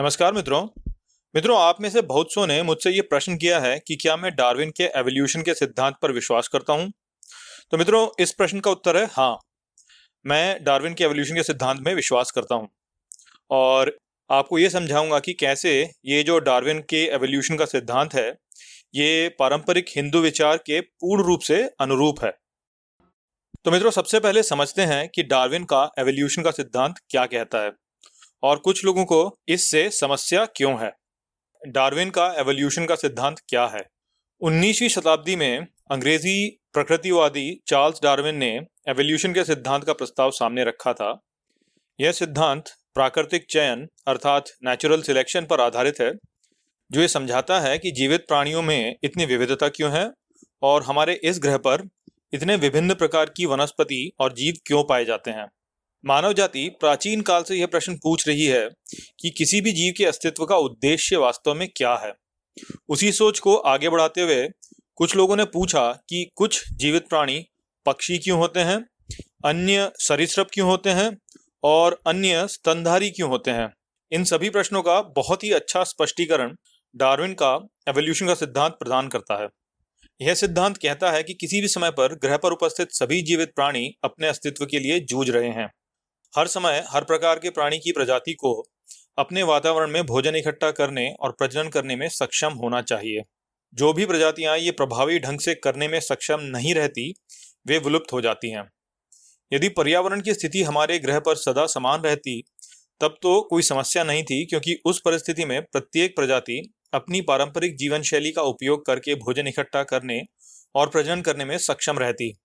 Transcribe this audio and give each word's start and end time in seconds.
नमस्कार 0.00 0.32
मित्रों। 0.32 0.68
मित्रों, 1.34 1.60
आप 1.60 1.80
में 1.80 1.90
से 1.90 2.02
बहुत 2.02 2.32
सो 2.32 2.46
ने 2.46 2.62
मुझसे 2.62 2.90
ये 2.90 3.00
प्रश्न 3.00 3.36
किया 3.36 3.60
है 3.60 3.78
कि 3.78 3.96
क्या 3.96 4.16
मैं 4.16 4.34
डार्विन 4.34 4.70
के 4.70 4.84
एवोल्यूशन 4.84 5.42
के 5.42 5.54
सिद्धांत 5.54 5.96
पर 6.02 6.12
विश्वास 6.12 6.48
करता 6.48 6.72
हूँ? 6.72 6.92
तो 7.70 7.78
मित्रों, 7.78 8.08
इस 8.20 8.32
प्रश्न 8.32 8.60
का 8.60 8.70
उत्तर 8.70 8.96
है 8.96 9.06
हाँ। 9.12 9.38
मैं 10.26 10.64
डार्विन 10.64 10.94
के 10.94 11.04
एवोल्यूशन 11.04 11.34
के 11.34 11.42
सिद्धांत 11.42 11.80
में 11.80 11.94
विश्वास 11.94 12.30
करता 12.30 12.54
हूँ। 12.54 12.68
और 13.50 13.98
आपको 14.30 14.58
ये 14.58 14.70
समझाऊँगा 14.70 15.18
कि 15.18 15.32
कैसे 15.32 15.90
ये 16.04 16.22
जो 16.22 16.38
डार्विन 16.38 16.80
के 16.80 17.04
एवोल्यूशन 17.04 17.56
का 17.56 17.64
सिद्धांत 17.64 18.14
है, 18.14 18.38
ये 18.94 19.28
पारंपरिक 19.28 19.86
हिंदू 19.96 20.20
विचार 20.20 20.56
के 20.56 20.80
पूर्ण 20.80 21.22
रूप 21.22 21.40
से 21.40 21.70
अनुरूप 21.80 22.24
है। 22.24 22.32
तो 23.64 23.70
मित्रों, 23.70 23.90
सबसे 23.90 24.20
पहले 24.20 24.42
समझते 24.42 24.82
हैं 24.82 25.08
कि 25.08 25.22
डार्विन 25.22 25.64
का 25.64 25.92
एवोल्यूशन 25.98 26.42
का 26.42 26.50
सिद्धांत 26.50 26.94
क्या 27.08 27.26
कहता 27.26 27.58
है। 27.58 27.83
और 28.44 28.58
कुछ 28.58 28.84
लोगों 28.84 29.04
को 29.04 29.38
इससे 29.48 29.90
समस्या 29.90 30.44
क्यों 30.44 30.80
है? 30.80 30.92
डार्विन 31.68 32.10
का 32.10 32.34
एवोल्यूशन 32.38 32.84
का 32.84 32.94
सिद्धांत 32.94 33.40
क्या 33.48 33.66
है? 33.66 33.86
19वीं 34.40 34.88
शताब्दी 34.88 35.36
में 35.36 35.66
अंग्रेज़ी 35.90 36.60
प्रकृतिवादी 36.72 37.60
चार्ल्स 37.66 38.00
डार्विन 38.02 38.34
ने 38.34 38.60
एवोल्यूशन 38.88 39.32
के 39.32 39.44
सिद्धांत 39.44 39.84
का 39.84 39.92
प्रस्ताव 39.92 40.30
सामने 40.30 40.64
रखा 40.64 40.92
था। 40.92 41.22
यह 42.00 42.12
सिद्धांत 42.12 42.64
प्राकृतिक 42.94 43.46
चयन 43.50 43.88
अर्थात 44.08 44.44
नेचुरल 44.64 45.02
सिलेक्शन 45.02 45.46
पर 45.46 45.60
आधारित 45.60 46.00
है, 46.00 46.12
जो 46.92 47.00
ये 47.00 47.08
समझाता 47.08 47.60
है 47.60 47.78
कि 47.78 47.90
जीवित 47.90 48.20
प्राणियों 48.28 48.62
में 48.62 48.96
इतनी 49.04 49.26
विविधता 49.26 49.68
क्यों 49.68 49.92
है 49.92 50.10
और 50.62 50.82
हमारे 50.82 51.14
इस 51.14 51.38
ग्रह 51.38 51.56
पर 51.56 51.88
इतने 52.32 52.56
विभिन्न 52.56 52.94
प्रकार 52.94 53.26
की 53.26 53.46
वनस्पति 53.46 54.12
और 54.20 54.32
जीव 54.32 54.54
क्यों 54.66 54.84
पाए 54.84 55.04
जाते 55.04 55.30
हैं। 55.30 55.46
मानव 56.06 56.32
जाति 56.32 56.68
प्राचीन 56.80 57.20
काल 57.20 57.42
से 57.42 57.56
यह 57.56 57.66
प्रश्न 57.66 57.96
पूछ 57.96 58.28
रही 58.28 58.46
है 58.46 58.68
कि 59.20 59.30
किसी 59.30 59.60
भी 59.60 59.72
जीव 59.72 59.92
के 59.98 60.04
अस्तित्व 60.04 60.44
का 60.44 60.56
उद्देश्य 60.56 61.16
वास्तव 61.16 61.54
में 61.54 61.68
क्या 61.76 61.94
है? 61.94 62.12
उसी 62.88 63.12
सोच 63.12 63.38
को 63.38 63.56
आगे 63.56 63.88
बढ़ाते 63.88 64.20
हुए 64.20 64.48
कुछ 64.96 65.16
लोगों 65.16 65.36
ने 65.36 65.44
पूछा 65.44 65.92
कि 66.08 66.30
कुछ 66.36 66.62
जीवित 66.72 67.08
प्राणी 67.08 67.44
पक्षी 67.86 68.18
क्यों 68.18 68.38
होते 68.38 68.60
हैं, 68.60 68.76
अन्य 69.44 69.90
सरीसृप 69.98 70.48
क्यों 70.52 70.68
होते 70.68 70.90
हैं 70.90 71.16
और 71.64 72.00
अन्य 72.06 72.46
स्तनधारी 72.48 73.10
क्यों 73.10 73.28
होते 73.30 73.50
हैं? 73.50 73.72
इन 74.12 74.24
सभी 74.24 74.50
प्रश्नों 74.50 74.82
का 74.82 75.00
बहुत 75.16 75.44
ही 75.44 75.50
अच्छा 75.50 75.84
स्पष्टीकरण 75.84 76.54
डार्विन 76.96 77.32
का 77.32 77.54
एवोल्यूशन 77.88 78.26
का 78.26 78.34
सिद्धांत 78.34 78.72
प्रदान 78.72 79.08
करता 79.08 79.42
है। 79.42 79.48
यह 80.20 80.34
सिद्धांत 80.34 80.76
कहता 80.76 81.10
है 81.10 81.22
कि 81.22 81.34
किसी 81.34 81.60
भी 81.60 81.68
समय 81.68 81.90
पर 81.90 82.14
ग्रह 82.14 82.36
पर 82.36 82.52
उपस्थित 82.52 82.88
सभी 82.90 83.22
जीवित 83.22 83.52
प्राणी 83.56 83.88
अपने 84.04 84.28
अस्तित्व 84.28 84.66
के 84.66 84.78
लिए 84.78 85.00
जूझ 85.00 85.30
रहे 85.30 85.48
हैं। 85.48 85.70
हर 86.38 86.46
समय 86.46 86.84
हर 86.88 87.04
प्रकार 87.04 87.38
के 87.38 87.50
प्राणी 87.50 87.78
की 87.78 87.92
प्रजाति 87.92 88.32
को 88.32 88.64
अपने 89.18 89.42
वातावरण 89.42 89.90
में 89.90 90.06
भोजन 90.06 90.36
इकट्ठा 90.36 90.70
करने 90.70 91.14
और 91.20 91.32
प्रजनन 91.32 91.68
करने 91.68 91.96
में 91.96 92.08
सक्षम 92.08 92.52
होना 92.52 92.82
चाहिए। 92.82 93.22
जो 93.74 93.92
भी 93.92 94.06
प्रजातियाँ 94.06 94.58
ये 94.58 94.70
प्रभावी 94.70 95.18
ढंग 95.18 95.40
से 95.40 95.54
करने 95.54 95.88
में 95.88 96.00
सक्षम 96.00 96.38
नहीं 96.40 96.74
रहती, 96.74 97.14
वे 97.66 97.78
विलुप्त 97.78 98.12
हो 98.12 98.20
जाती 98.20 98.50
हैं। 98.50 98.72
यदि 99.52 99.68
पर्यावरण 99.68 100.20
की 100.20 100.34
स्थिति 100.34 100.62
हमारे 100.62 100.98
ग्रह 100.98 101.18
पर 101.18 101.34
सदा 101.34 101.66
समान 101.66 102.00
रहती, 102.00 102.42
तब 103.00 103.18
तो 103.22 103.40
कोई 103.40 103.62
समस्या 103.62 104.04
नहीं 104.04 104.22
थी, 104.22 104.46
क्योंकि 104.46 104.76
उस 104.86 105.00
परिस्थिति 105.04 105.44
में 105.44 105.62
प्रत्येक 105.62 106.16
प्रजाति 106.16 106.72
अपनी 106.94 107.20
पारंपरिक 107.20 107.76
जीवन 107.76 108.02
शैली 108.02 108.30
का 108.30 108.42
उपयोग 108.42 108.86
करके 108.86 109.14
भोजन 109.14 109.46
इकट्ठा 109.46 109.82
करने 109.82 110.22
और 110.74 110.88
प्रजनन 110.88 111.20
करने 111.20 111.44
में 111.44 111.58
सक्षम 111.58 111.98
रहती। 111.98 112.38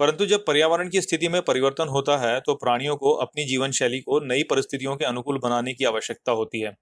परंतु 0.00 0.26
जब 0.26 0.44
पर्यावरण 0.44 0.88
की 0.88 1.00
स्थिति 1.00 1.28
में 1.28 1.40
परिवर्तन 1.42 1.88
होता 1.88 2.16
है 2.18 2.38
तो 2.40 2.54
प्राणियों 2.54 2.96
को 2.96 3.12
अपनी 3.14 3.44
जीवन 3.44 3.70
शैली 3.70 3.98
को 4.00 4.20
नई 4.20 4.42
परिस्थितियों 4.42 4.96
के 4.96 5.04
अनुकूल 5.04 5.38
बनाने 5.38 5.72
की 5.74 5.84
आवश्यकता 5.84 6.32
होती 6.32 6.60
है। 6.60 6.72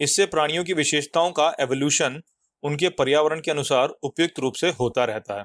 इससे 0.00 0.26
प्राणियों 0.26 0.64
की 0.64 0.72
विशेषताओं 0.72 1.30
का 1.30 1.50
एवोल्यूशन 1.60 2.20
उनके 2.62 2.88
पर्यावरण 2.88 3.40
के 3.40 3.50
अनुसार 3.50 3.88
उपयुक्त 4.02 4.38
रूप 4.38 4.54
से 4.54 4.68
होता 4.70 5.04
रहता 5.04 5.38
है। 5.40 5.44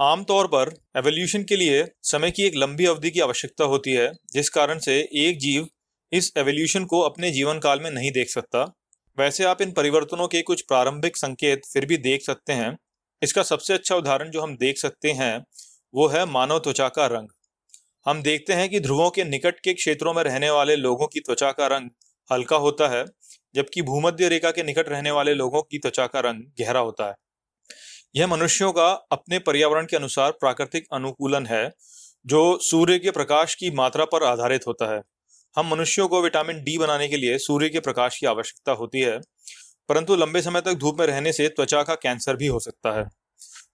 आमतौर 0.00 0.46
पर 0.46 0.74
एवोल्यूशन 0.96 1.44
के 1.44 1.56
लिए 1.56 1.84
समय 2.02 2.30
की 2.30 2.42
एक 2.42 2.56
लंबी 2.56 2.86
अवधि 2.86 3.10
की 3.10 3.20
आवश्यकता 3.20 3.64
होती 3.64 3.92
है, 3.92 4.10
जिस 4.32 4.48
कारण 4.48 4.78
से 4.78 4.98
एक 5.18 5.38
जीव 5.38 5.68
इस 6.12 6.32
एवोल्यूशन 6.38 6.84
को 6.84 7.00
अपने 7.00 7.30
जीवन 7.30 7.58
काल 7.58 7.80
में 7.80 7.90
नहीं 7.90 8.10
देख 8.10 8.30
सकता। 8.30 8.64
वैसे 9.18 9.44
आप 9.44 9.62
इन 9.62 9.72
परिवर्तनों 9.72 10.28
के 10.28 10.42
कुछ 10.42 10.62
प्रारंभिक 10.62 11.16
संकेत 11.16 11.62
फिर 11.72 11.86
भी 11.86 11.96
देख 11.96 12.22
सकते 12.22 12.52
हैं। 12.52 12.76
इसका 13.22 13.42
सबसे 13.44 13.74
अच्छा 13.74 13.96
उदाहरण 13.96 14.30
जो 14.30 14.40
हम 14.40 14.56
देख 14.56 14.78
सकते 14.78 15.12
हैं 15.12 15.34
वो 15.96 16.06
है 16.08 16.24
मानव 16.26 16.58
त्वचा 16.58 16.88
का 16.88 17.06
रंग। 17.06 17.28
हम 18.06 18.22
देखते 18.22 18.52
हैं 18.52 18.68
कि 18.68 18.80
ध्रुवों 18.80 19.10
के 19.10 19.24
निकट 19.24 19.60
के 19.60 19.72
क्षेत्रों 19.74 20.14
में 20.14 20.22
रहने 20.22 20.50
वाले 20.50 20.76
लोगों 20.76 21.06
की 21.06 21.20
त्वचा 21.20 21.52
का 21.52 21.66
रंग 21.66 21.90
हल्का 22.32 22.56
होता 22.56 22.88
है, 22.88 23.04
जबकि 23.54 23.82
भूमध्य 23.82 24.28
रेखा 24.28 24.50
के 24.50 24.62
निकट 24.62 24.88
रहने 24.88 25.10
वाले 25.10 25.34
लोगों 25.34 25.62
की 25.62 25.78
त्वचा 25.78 26.06
का 26.06 26.20
रंग 26.20 26.42
गहरा 26.60 26.80
होता 26.80 27.08
है। 27.08 27.14
यह 28.16 28.26
मनुष्यों 28.26 28.72
का 28.72 28.88
अपने 29.12 29.38
पर्यावरण 29.38 29.86
के 29.86 29.96
अनुसार 29.96 30.30
प्राकृतिक 30.30 30.86
अनुकूलन 30.92 31.46
है, 31.46 31.72
जो 32.26 32.58
सूर्य 32.62 32.98
के 32.98 33.10
प्रकाश 33.10 33.54
की 33.54 33.70
मात्रा 33.70 34.04
पर 34.04 34.24
आधारित 34.24 34.66
होता 34.66 34.94
है। 34.94 35.02
हम 35.56 35.70
मनुष्यों 35.70 36.08
को 36.08 36.22
विटामिन 36.22 36.62
डी 36.64 36.78
बनाने 36.78 37.08
के 37.08 37.16
लिए 37.16 37.38
सूर्य 37.38 37.68
के 37.68 37.80
प्रकाश 37.80 38.18
की 38.18 38.26
आवश्यकता 38.26 38.72
होती 38.72 39.00
है, 39.00 39.20
परंतु 39.88 40.16
लंबे 40.16 40.42
समय 40.42 40.60
तक 40.60 40.74
धूप 40.74 41.00
में 41.00 41.06
रहने 41.06 41.32
से 41.32 41.48
त्वचा 41.48 41.82
का 41.82 41.94
कैंसर 41.94 42.36
भी 42.36 42.46
हो 42.46 42.60
सकता 42.60 42.98
है। 42.98 43.25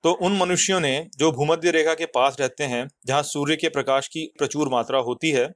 तो 0.05 0.13
उन 0.13 0.37
मनुष्यों 0.37 0.81
ने 0.81 1.07
जो 1.19 1.33
भूमध्य 1.33 1.71
रेखा 1.71 1.95
के 1.95 2.07
पास 2.07 2.37
रहते 2.41 2.65
हैं, 2.65 2.89
जहाँ 3.07 3.23
सूर्य 3.23 3.57
के 3.57 3.69
प्रकाश 3.69 4.09
की 4.09 4.33
प्रचुर 4.39 4.69
मात्रा 4.69 4.99
होती 4.99 5.31
है, 5.31 5.53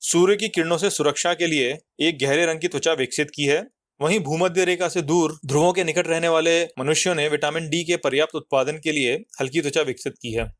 सूर्य 0.00 0.36
की 0.36 0.48
किरणों 0.48 0.78
से 0.78 0.90
सुरक्षा 0.90 1.34
के 1.34 1.46
लिए 1.46 1.78
एक 2.00 2.18
गहरे 2.18 2.46
रंग 2.46 2.60
की 2.60 2.68
त्वचा 2.68 2.92
विकसित 2.92 3.30
की 3.34 3.44
है। 3.44 3.66
वहीं 4.00 4.20
भूमध्य 4.20 4.64
रेखा 4.64 4.88
से 4.88 5.02
दूर 5.02 5.38
ध्रुवों 5.46 5.72
के 5.72 5.84
निकट 5.84 6.08
रहने 6.08 6.28
वाले 6.28 6.64
मनुष्यों 6.64 7.14
ने 7.14 7.28
विटामिन 7.28 7.68
डी 7.68 7.84
के 7.84 7.96
पर्याप्त 7.96 8.34
उत्पादन 8.34 8.72
के 8.72 8.92
लिए 8.92 9.14
हल्की 9.40 9.60
त्वचा 9.60 9.82
विकसित 9.82 10.14
की 10.22 10.32
है। 10.32 10.52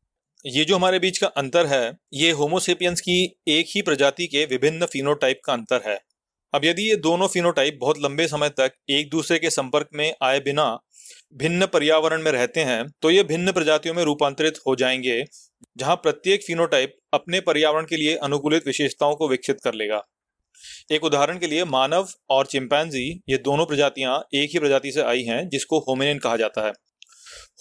ये 0.45 0.65
जो 0.65 0.75
हमारे 0.75 0.99
बीच 0.99 1.17
का 1.17 1.27
अंतर 1.27 1.65
है, 1.65 1.97
ये 2.13 2.31
होमोसेपियंस 2.31 3.01
की 3.01 3.35
एक 3.47 3.65
ही 3.69 3.81
प्रजाति 3.81 4.27
के 4.27 4.45
विभिन्न 4.45 4.85
फिनोटाइप 4.85 5.41
का 5.45 5.53
अंतर 5.53 5.81
है। 5.87 5.99
अब 6.53 6.65
यदि 6.65 6.89
ये 6.89 6.95
दोनों 6.95 7.27
फिनोटाइप 7.27 7.77
बहुत 7.81 7.99
लंबे 7.99 8.27
समय 8.27 8.49
तक 8.49 8.71
एक 8.89 9.09
दूसरे 9.09 9.39
के 9.39 9.49
संपर्क 9.49 9.87
में 9.93 10.13
आए 10.23 10.39
बिना 10.39 10.79
भिन्न 11.33 11.65
पर्यावरण 11.65 12.21
में 12.21 12.31
रहते 12.31 12.59
हैं 12.59 12.85
तो 13.01 13.09
ये 13.11 13.23
भिन्न 13.23 13.51
प्रजातियों 13.51 13.93
में 13.95 14.03
रूपांतरित 14.03 14.57
हो 14.67 14.75
जाएँगे, 14.75 15.23
जहाँ 15.77 15.95
प्रत्येक 15.95 16.43
फिनोटाइप 16.43 16.95
अपने 17.13 17.39
पर्यावरण 17.39 17.85
के 17.85 17.97
लिए 17.97 18.15
अनुकूलित 18.15 18.67
विशेषताओं 18.67 19.15
को 19.15 19.27
विकसित 19.29 19.57
कर 19.63 19.73
लेगा। 19.73 20.01
एक 20.91 21.03
उदाहरण 21.03 21.37
के 21.37 21.47
लिए 21.47 21.65
मानव 21.65 22.07
और 22.29 22.45
चिंपैंजी 22.45 23.05
ये 23.29 23.37
दोनों 23.37 23.65
प्रजातियाँ 23.65 24.17
एक 24.33 24.49
ही 24.53 24.59
प्रजाति 24.59 24.91
से 24.91 25.01
आई 25.01 25.21
हैं, 25.23 25.47
जिसको 25.49 25.79
होमिनिन 25.79 26.19
कहा 26.19 26.37
जाता 26.37 26.65
है। 26.65 26.71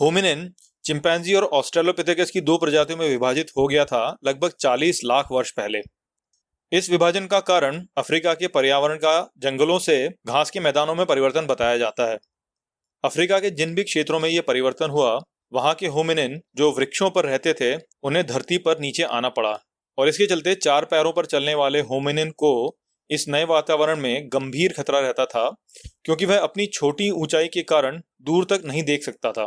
होमिनिन 0.00 0.48
चिंपैंजी 0.84 1.34
और 1.34 1.44
ऑस्ट्रेलोपिथेकस 1.44 2.30
की 2.30 2.40
दो 2.40 2.56
प्रजातियों 2.58 2.98
में 2.98 3.08
विभाजित 3.08 3.50
हो 3.58 3.66
गया 3.66 3.84
था 3.84 4.16
लगभग 4.26 4.52
40 4.60 5.00
लाख 5.04 5.28
वर्ष 5.32 5.50
पहले। 5.50 5.80
इस 6.72 6.90
विभाजन 6.90 7.26
का 7.26 7.40
कारण 7.40 7.84
अफ्रीका 7.98 8.34
के 8.34 8.48
पर्यावरण 8.48 8.96
का 8.96 9.30
जंगलों 9.38 9.78
से 9.78 10.08
घास 10.26 10.50
के 10.50 10.60
मैदानों 10.60 10.94
में 10.94 11.06
परिवर्तन 11.06 11.46
बताया 11.46 11.78
जाता 11.78 12.10
है। 12.10 12.18
अफ्रीका 13.04 13.38
के 13.38 13.50
जिन 13.50 13.74
भी 13.74 13.82
क्षेत्रों 13.84 14.20
में 14.20 14.28
ये 14.28 14.40
परिवर्तन 14.40 14.90
हुआ, 14.90 15.20
वहाँ 15.52 15.74
के 15.74 15.86
होमिनिन 15.86 16.40
जो 16.56 16.70
वृक्षों 16.72 17.10
पर 17.10 17.24
रहते 17.24 17.52
थे, 17.52 17.74
उन्हें 18.02 18.26
धरती 18.26 18.58
पर 18.58 18.80
नीचे 18.80 19.02
आना 19.02 19.28
पड़ा। 19.28 19.58
और 19.98 20.08
इसके 20.08 20.26
चलते 20.26 20.54
चार 20.54 20.84
पैरों 20.84 21.12
पर 21.12 21.26
चलने 21.26 21.54
वाले 21.54 21.80
होमिनिन 21.80 22.30
को 22.30 22.76
इस 23.10 23.28
नए 23.28 23.44
वातावरण 23.44 23.96
में 23.96 24.28
गंभीर 24.28 24.72
खतरा 24.72 25.00
रहता 25.00 25.24
था, 25.24 25.56
क्योंकि 26.04 26.26
वह 26.26 26.38
अपनी 26.38 26.66
छोटी 26.66 27.10
ऊंचाई 27.10 27.48
के 27.48 27.62
कारण 27.62 28.00
दूर 28.22 28.44
तक 28.44 28.62
नहीं 28.64 28.82
देख 28.82 29.04
सकता 29.04 29.32
था। 29.32 29.46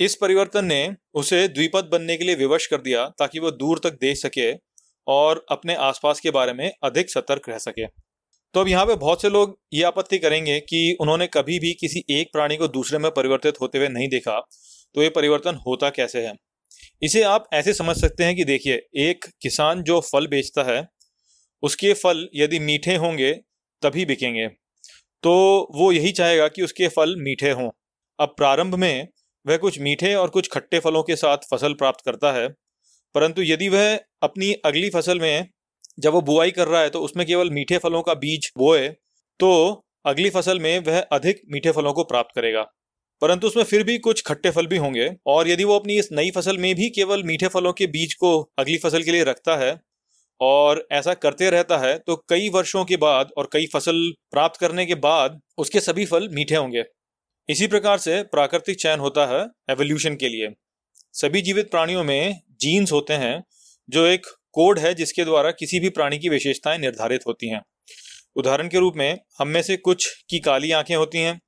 इस 0.00 0.16
परिवर्तन 0.16 0.64
ने 0.64 0.96
उसे 1.14 1.48
द्विपद 1.48 1.84
बनने 1.84 2.16
के 2.16 2.24
लिए 2.24 2.34
विवश 2.34 2.66
कर 2.66 2.80
दिया, 2.80 3.08
ताकि 3.18 3.38
वह 3.38 3.50
दूर 3.50 3.78
तक 3.78 3.90
देख 3.90 4.16
सके 4.16 4.52
और 5.06 5.46
अपने 5.50 5.74
आसपास 5.74 6.20
के 6.20 6.30
बारे 6.30 6.52
में 6.52 6.72
अधिक 6.82 7.10
सतर्क 7.10 7.48
रह 7.48 7.58
सके। 7.58 8.07
तो 8.54 8.60
अब 8.60 8.68
यहाँ 8.68 8.86
पे 8.86 8.94
बहुत 8.96 9.22
से 9.22 9.28
लोग 9.28 9.58
ये 9.74 9.82
आपत्ति 9.82 10.18
करेंगे 10.18 10.58
कि 10.60 10.96
उन्होंने 11.00 11.26
कभी 11.26 11.58
भी 11.58 11.72
किसी 11.72 12.04
एक 12.10 12.28
प्राणी 12.32 12.56
को 12.56 12.68
दूसरे 12.68 12.98
में 12.98 13.10
परिवर्तित 13.10 13.60
होते 13.60 13.78
हुए 13.78 13.88
नहीं 13.88 14.08
देखा 14.08 14.38
तो 14.94 15.02
ये 15.02 15.08
परिवर्तन 15.10 15.54
होता 15.66 15.90
कैसे 15.90 16.26
है? 16.26 16.34
इसे 17.02 17.22
आप 17.22 17.48
ऐसे 17.54 17.72
समझ 17.74 17.96
सकते 17.96 18.24
हैं 18.24 18.36
कि 18.36 18.44
देखिए, 18.44 18.74
एक 18.96 19.24
किसान 19.42 19.82
जो 19.82 20.00
फल 20.02 20.26
बेचता 20.26 20.62
है, 20.62 20.86
उसके 21.62 21.92
फल 21.94 22.28
यदि 22.34 22.58
मीठे 22.58 22.94
होंगे, 22.96 23.32
तभी 23.82 24.04
बिकेंगे। 24.04 24.46
तो 25.22 25.32
वो 25.74 25.90
यही 25.92 26.12
चाहेगा 26.12 26.48
कि 26.48 26.62
उसके 26.62 26.88
फल 26.88 27.14
मीठे 27.18 27.50
हों। 27.50 27.70
अब 28.18 28.34
प्रारंभ 28.36 28.74
में 28.74 29.08
वह 29.46 29.56
कुछ 29.56 29.78
मीठे 29.80 30.14
और 30.14 30.30
कुछ 30.30 30.48
खट्टे 30.52 30.78
फलों 30.80 31.02
के 31.02 31.16
साथ 31.16 31.38
फ़सल 31.50 31.74
प्राप्त 31.74 32.04
करता 32.04 32.32
है, 32.32 32.48
परंतु 33.14 33.42
यदि 33.42 33.68
वह 33.68 33.96
अपनी 34.22 34.52
अगली 34.64 34.90
फ़सल 34.90 35.20
में 35.20 35.48
जब 35.98 36.12
वो 36.12 36.20
बुआई 36.22 36.50
कर 36.50 36.68
रहा 36.68 36.80
है 36.80 36.90
तो 36.90 37.00
उसमें 37.00 37.26
केवल 37.26 37.50
मीठे 37.50 37.78
फलों 37.78 38.02
का 38.02 38.14
बीज 38.16 38.50
बोए 38.58 38.88
तो 39.40 39.50
अगली 40.06 40.30
फ़सल 40.30 40.60
में 40.60 40.78
वह 40.80 41.00
अधिक 41.12 41.40
मीठे 41.52 41.70
फलों 41.72 41.92
को 41.92 42.04
प्राप्त 42.04 42.34
करेगा। 42.34 42.62
परंतु 43.22 43.46
उसमें 43.46 43.64
फिर 43.64 43.82
भी 43.84 43.96
कुछ 43.98 44.22
खट्टे 44.22 44.50
फल 44.50 44.66
भी 44.66 44.76
होंगे, 44.76 45.10
और 45.26 45.48
यदि 45.48 45.64
वो 45.64 45.78
अपनी 45.78 45.98
इस 45.98 46.08
नई 46.12 46.30
फ़सल 46.30 46.58
में 46.58 46.74
भी 46.74 46.88
केवल 46.90 47.22
मीठे 47.24 47.48
फलों 47.48 47.72
के 47.72 47.86
बीज 47.88 48.14
को 48.14 48.30
अगली 48.58 48.76
फ़सल 48.78 49.02
के 49.02 49.12
लिए 49.12 49.24
रखता 49.24 49.56
है, 49.56 49.78
और 50.40 50.86
ऐसा 50.92 51.14
करते 51.14 51.50
रहता 51.50 51.78
है 51.78 51.96
तो 51.98 52.16
कई 52.28 52.48
वर्षों 52.48 52.84
के 52.84 52.96
बाद 52.96 53.30
और 53.36 53.48
कई 53.52 53.66
फ़सल 53.66 54.00
प्राप्त 54.30 54.60
करने 54.60 54.86
के 54.86 54.94
बाद 54.96 55.40
उसके 55.58 55.80
सभी 55.80 56.04
फल 56.06 56.28
मीठे 56.32 56.54
होंगे। 56.54 56.84
इसी 57.48 57.66
प्रकार 57.66 57.98
से 57.98 58.22
प्राकृतिक 58.24 58.80
चयन 58.80 59.00
होता 59.00 59.26
है 59.26 59.44
एवोल्यूशन 59.70 60.16
के 60.16 60.28
लिए। 60.28 60.54
सभी 61.14 61.42
जीवित 61.42 61.70
प्राणियों 61.70 62.04
में 62.04 62.40
जीन्स 62.60 62.92
होते 62.92 63.14
हैं, 63.14 63.42
जो 63.88 64.06
एक 64.06 64.26
कोड 64.52 64.78
है 64.78 64.94
जिसके 64.94 65.24
द्वारा 65.24 65.50
किसी 65.50 65.80
भी 65.80 65.88
प्राणी 65.88 66.18
की 66.18 66.28
विशेषताएँ 66.28 66.78
निर्धारित 66.78 67.20
होती 67.26 67.48
हैं। 67.48 67.62
उदाहरण 68.36 68.68
के 68.68 68.78
रूप 68.78 68.94
में, 68.96 69.18
हम 69.38 69.48
में 69.48 69.62
से 69.62 69.76
कुछ 69.76 70.24
की 70.30 70.38
काली 70.38 70.70
आँखें 70.70 70.96
होती 70.96 71.18
हैं, 71.18 71.40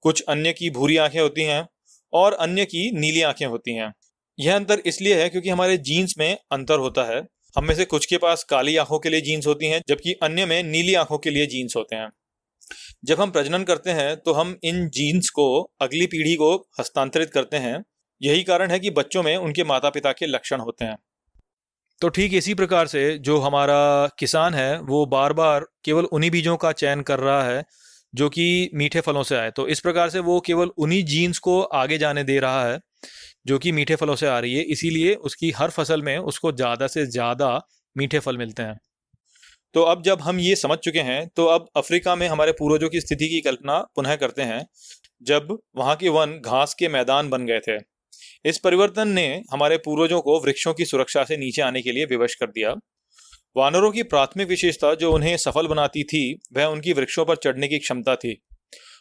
कुछ 0.00 0.22
अन्य 0.22 0.52
की 0.52 0.70
भूरी 0.70 0.96
आँखें 0.96 1.20
होती 1.20 1.42
हैं, 1.42 1.66
और 2.12 2.32
अन्य 2.32 2.64
की 2.64 2.90
नीली 3.00 3.22
आँखें 3.22 3.46
होती 3.46 3.74
हैं। 3.74 3.92
यह 4.38 4.56
अंतर 4.56 4.82
इसलिए 4.86 5.22
है 5.22 5.28
क्योंकि 5.28 5.48
हमारे 5.48 5.76
जीन्स 5.76 6.14
में 6.18 6.38
अंतर 6.52 6.78
होता 6.78 7.04
है। 7.04 7.22
हम 7.58 7.64
में 7.64 7.74
से 7.74 7.84
कुछ 7.84 8.06
के 8.06 8.16
पास 8.16 8.44
काली 8.44 8.76
आँखों 8.76 8.98
के 8.98 9.08
लिए 9.08 9.20
जीन्स 9.20 9.46
होती 9.46 9.66
हैं, 9.66 9.82
जबकि 9.88 10.12
अन्य 10.12 10.46
में 10.46 10.62
नीली 10.62 10.94
आँखों 10.94 11.18
के 11.18 11.30
लिए 11.30 11.46
जीन्स 11.46 11.76
होते 11.76 11.96
हैं। 11.96 12.08
जब 13.04 13.20
हम 13.20 13.30
प्रजनन 13.30 13.64
करते 13.64 13.90
हैं 13.90 14.16
तो 14.16 14.32
हम 14.32 14.58
इन 14.64 14.88
जीन्स 14.88 15.30
को, 15.30 15.70
अगली 15.80 16.06
पीढ़ी 16.06 16.34
को 16.34 16.56
हस्तांतरित 16.80 17.30
करते 17.30 17.56
हैं। 17.56 17.84
यही 18.22 18.42
कारण 18.42 18.70
है 18.70 18.78
कि 18.78 18.90
बच्चों 18.90 19.22
में 19.22 19.36
उनके 19.36 19.64
माता 19.64 19.90
पिता 19.90 20.12
के 20.12 20.26
लक्षण 20.26 20.60
होते 20.60 20.84
हैं। 20.84 20.96
तो 22.00 22.08
ठीक 22.08 22.34
इसी 22.34 22.54
प्रकार 22.54 22.86
से 22.86 23.02
जो 23.20 23.38
हमारा 23.38 24.06
किसान 24.18 24.54
है, 24.54 24.80
वो 24.80 25.04
बार 25.06 25.32
बार 25.32 25.66
केवल 25.84 26.04
उन्हीं 26.06 26.30
बीजों 26.30 26.56
का 26.56 26.72
चयन 26.74 27.00
कर 27.02 27.20
रहा 27.20 27.42
है, 27.44 27.64
जो 28.14 28.28
कि 28.28 28.70
मीठे 28.74 29.00
फलों 29.00 29.22
से 29.22 29.36
आए। 29.36 29.50
तो 29.50 29.66
इस 29.68 29.80
प्रकार 29.80 30.10
से 30.10 30.18
वो 30.20 30.40
केवल 30.40 30.70
उन्हीं 30.78 31.04
जीन्स 31.06 31.38
को 31.40 31.60
आगे 31.74 31.98
जाने 31.98 32.24
दे 32.24 32.38
रहा 32.40 32.64
है, 32.64 32.78
जो 33.46 33.58
कि 33.58 33.72
मीठे 33.72 33.96
फलों 33.96 34.16
से 34.16 34.26
आ 34.26 34.38
रही 34.38 34.54
है। 34.54 34.62
इसीलिए 34.64 35.14
उसकी 35.22 35.50
हर 35.50 35.70
फ़सल 35.70 36.02
में 36.02 36.16
उसको 36.18 36.52
ज़्यादा 36.52 36.86
से 36.88 37.06
ज़्यादा 37.08 37.60
मीठे 37.96 38.18
फल 38.18 38.38
मिलते 38.38 38.62
हैं। 38.62 38.78
तो 39.74 39.82
अब 39.84 40.02
जब 40.02 40.20
हम 40.20 40.38
ये 40.40 40.54
समझ 40.56 40.78
चुके 40.78 41.00
हैं 41.02 41.26
तो 41.28 41.46
अब 41.46 41.66
अफ्रीका 41.76 42.14
में 42.16 42.26
हमारे 42.28 42.52
पूर्वजों 42.52 42.88
की 42.88 43.00
स्थिति 43.00 43.28
की 43.28 43.40
कल्पना 43.40 43.78
पुनः 43.96 44.16
करते 44.16 44.42
हैं, 44.42 44.64
जब 45.22 45.58
वहाँ 45.76 45.96
के 45.96 46.08
वन 46.10 46.38
घास 46.40 46.74
के 46.74 46.88
मैदान 46.90 47.30
बन 47.30 47.46
गए 47.46 47.60
थे। 47.60 47.78
इस 48.44 48.58
परिवर्तन 48.58 49.08
ने 49.08 49.42
हमारे 49.52 49.76
पूर्वजों 49.76 50.20
को 50.20 50.40
वृक्षों 50.40 50.74
की 50.74 50.84
सुरक्षा 50.84 51.24
से 51.24 51.36
नीचे 51.36 51.62
आने 51.62 51.82
के 51.82 51.92
लिए 51.92 52.04
विवश 52.04 52.34
कर 52.34 52.46
दिया। 52.46 52.74
वानरों 53.56 53.92
की 53.92 54.02
प्राथमिक 54.02 54.48
विशेषता 54.48 54.94
जो 54.94 55.12
उन्हें 55.12 55.36
सफल 55.36 55.66
बनाती 55.66 56.02
थी, 56.02 56.40
वह 56.56 56.64
उनकी 56.64 56.92
वृक्षों 56.92 57.24
पर 57.24 57.36
चढ़ने 57.36 57.68
की 57.68 57.78
क्षमता 57.78 58.16
थी। 58.16 58.42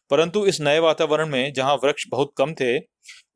परंतु 0.10 0.46
इस 0.46 0.62
नए 0.62 0.80
वातावरण 0.80 1.30
में, 1.30 1.54
जहाँ 1.54 1.76
वृक्ष 1.76 2.06
बहुत 2.10 2.32
कम 2.38 2.54
थे, 2.54 2.78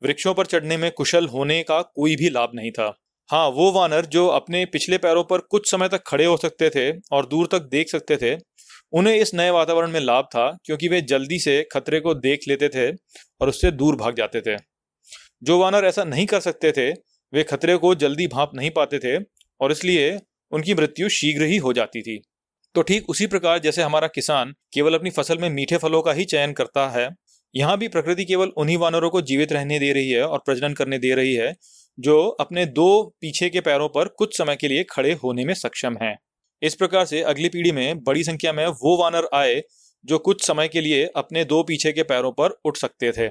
वृक्षों 0.03 0.33
पर 0.33 0.45
चढ़ने 0.45 0.77
में 0.77 0.91
कुशल 0.91 1.27
होने 1.27 1.63
का 1.63 1.81
कोई 1.81 2.15
भी 2.15 2.29
लाभ 2.29 2.51
नहीं 2.55 2.71
था। 2.71 2.97
हाँ 3.29 3.49
वो 3.49 3.71
वानर 3.71 4.05
जो 4.05 4.27
अपने 4.27 4.65
पिछले 4.65 4.97
पैरों 4.97 5.23
पर 5.23 5.37
कुछ 5.37 5.71
समय 5.71 5.89
तक 5.89 6.03
खड़े 6.07 6.25
हो 6.25 6.37
सकते 6.37 6.69
थे 6.69 6.99
और 7.11 7.25
दूर 7.25 7.47
तक 7.51 7.59
देख 7.59 7.89
सकते 7.89 8.17
थे, 8.17 8.37
उन्हें 8.91 9.15
इस 9.15 9.33
नए 9.33 9.49
वातावरण 9.49 9.91
में 9.91 9.99
लाभ 9.99 10.25
था, 10.25 10.57
क्योंकि 10.65 10.87
वे 10.87 11.01
जल्दी 11.01 11.39
से 11.39 11.67
खतरे 11.71 11.99
को 11.99 12.13
देख 12.13 12.39
लेते 12.47 12.69
थे 12.69 12.91
और 13.41 13.49
उससे 13.49 13.71
दूर 13.71 13.95
भाग 13.95 14.15
जाते 14.15 14.41
थे। 14.41 14.76
जो 15.41 15.57
वानर 15.59 15.85
ऐसा 15.85 16.03
नहीं 16.03 16.25
कर 16.25 16.39
सकते 16.39 16.71
थे, 16.71 16.89
वे 17.33 17.43
खतरे 17.43 17.75
को 17.77 17.93
जल्दी 17.95 18.27
भाप 18.27 18.51
नहीं 18.55 18.69
पाते 18.71 18.99
थे 18.99 19.17
और 19.61 19.71
इसलिए 19.71 20.19
उनकी 20.51 20.73
मृत्यु 20.73 21.09
शीघ्र 21.09 21.43
ही 21.43 21.57
हो 21.57 21.73
जाती 21.73 22.01
थी। 22.01 22.19
तो 22.75 22.81
ठीक 22.81 23.09
उसी 23.09 23.27
प्रकार 23.27 23.59
जैसे 23.59 23.81
हमारा 23.81 24.07
किसान 24.07 24.53
केवल 24.73 24.93
अपनी 24.93 25.09
फ़सल 25.09 25.37
में 25.37 25.49
मीठे 25.49 25.77
फलों 25.77 26.01
का 26.01 26.11
ही 26.11 26.25
चयन 26.25 26.53
करता 26.53 26.87
है, 26.89 27.09
यहाँ 27.53 27.77
भी 27.77 27.87
प्रकृति 27.87 28.25
केवल 28.25 28.51
उन्हीं 28.57 28.77
वानरों 28.77 29.09
को 29.09 29.21
जीवित 29.21 29.51
रहने 29.51 29.79
दे 29.79 29.91
रही 29.93 30.09
है 30.09 30.23
और 30.23 30.39
प्रजनन 30.45 30.73
करने 30.73 30.97
दे 30.99 31.13
रही 31.15 31.33
है, 31.33 31.53
जो 31.97 32.27
अपने 32.39 32.65
दो 32.67 33.03
पीछे 33.21 33.49
के 33.49 33.61
पैरों 33.61 33.87
पर 33.89 34.07
कुछ 34.17 34.37
समय 34.37 34.55
के 34.55 34.67
लिए 34.67 34.83
खड़े 34.83 35.13
होने 35.23 35.45
में 35.45 35.53
सक्षम 35.53 35.97
हैं। 36.01 36.15
इस 36.61 36.75
प्रकार 36.75 37.05
से 37.05 37.21
अगली 37.23 37.49
पीढ़ी 37.49 37.71
में 37.71 38.03
बड़ी 38.03 38.23
संख्या 38.23 38.53
में 38.53 38.65
वो 38.67 38.95
वानर 38.97 39.27
आए, 39.33 39.61
जो 40.05 40.17
कुछ 40.19 40.45
समय 40.47 40.67
के 40.67 40.81
लिए 40.81 41.05
अपने 41.15 41.43
दो 41.45 41.61
पीछे 41.63 41.91
के 41.91 42.03
पैरों 42.03 42.31
पर 42.31 42.59
उठ 42.65 42.77
सकते 42.77 43.11
थे। 43.11 43.27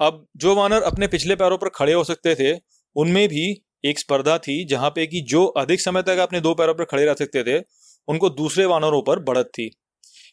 अब 0.00 0.26
जो 0.36 0.54
वानर 0.54 0.82
अपने 0.82 1.06
पिछले 1.06 1.34
पैरों 1.36 1.58
पर 1.58 1.68
खड़े 1.68 1.92
हो 1.92 2.04
सकते 2.04 2.34
थे, 2.34 2.58
उनमें 2.96 3.28
भी 3.28 3.62
एक 3.84 3.98
स्पर्धा 3.98 4.38
थी 4.38 4.64
जहाँ 4.64 4.90
पे 4.90 5.06
कि 5.06 5.20
जो 5.20 5.44
अधिक 5.46 5.80
समय 5.80 6.02
तक 6.02 6.18
अपने 6.18 6.40
दो 6.40 6.54
पैरों 6.54 6.74
पर 6.74 6.84
खड़े 6.84 7.04
रह 7.04 7.14
सकते 7.14 7.42
थे, 7.42 7.62
उनको 8.08 8.30
दूसरे 8.30 8.64
वानरों 8.64 9.02
पर 9.02 9.18
बढ़त 9.18 9.46
थी। 9.46 9.70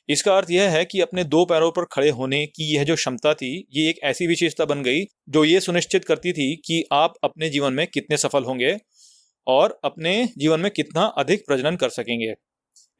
इसका 0.09 0.37
अर्थ 0.37 0.51
यह 0.51 0.69
है 0.69 0.85
कि 0.85 1.01
अपने 1.01 1.23
दो 1.23 1.45
पैरों 1.45 1.71
पर 1.71 1.85
खड़े 1.85 2.09
होने 2.09 2.45
की 2.45 2.75
यह 2.75 2.83
जो 2.83 2.95
क्षमता 2.95 3.33
थी, 3.33 3.67
ये 3.71 3.89
एक 3.89 3.99
ऐसी 4.03 4.27
विशेषता 4.27 4.65
बन 4.65 4.83
गई, 4.83 5.03
जो 5.29 5.43
ये 5.45 5.59
सुनिश्चित 5.59 6.05
करती 6.05 6.33
थी 6.33 6.55
कि 6.55 6.83
आप 6.93 7.13
अपने 7.23 7.49
जीवन 7.49 7.73
में 7.73 7.87
कितने 7.87 8.17
सफल 8.17 8.43
होंगे 8.43 8.77
और 9.47 9.79
अपने 9.83 10.29
जीवन 10.37 10.59
में 10.59 10.71
कितना 10.71 11.05
अधिक 11.17 11.45
प्रजनन 11.47 11.75
कर 11.75 11.89
सकेंगे। 11.89 12.33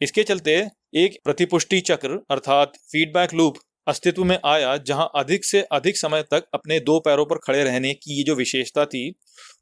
इसके 0.02 0.24
चलते 0.24 0.68
एक 0.96 1.18
प्रतिपुष्टि 1.24 1.80
चक्र, 1.80 2.19
अर्थात 2.31 2.74
फीडबैक 2.92 3.34
लूप 3.34 3.58
अस्तित्व 3.88 4.24
में 4.24 4.38
आया 4.45 4.78
जहाँ 4.78 5.10
अधिक 5.16 5.45
से 5.45 5.62
अधिक 5.62 5.98
समय 5.98 6.24
तक 6.24 6.44
अपने 6.54 6.80
दो 6.80 7.00
पैरों 7.00 7.25
पर 7.25 7.38
खड़े 7.38 7.63
रहने 7.63 7.94
की 7.94 8.18
ये 8.18 8.24
जो 8.24 8.36
विशेषता 8.36 8.86
थी, 8.86 9.10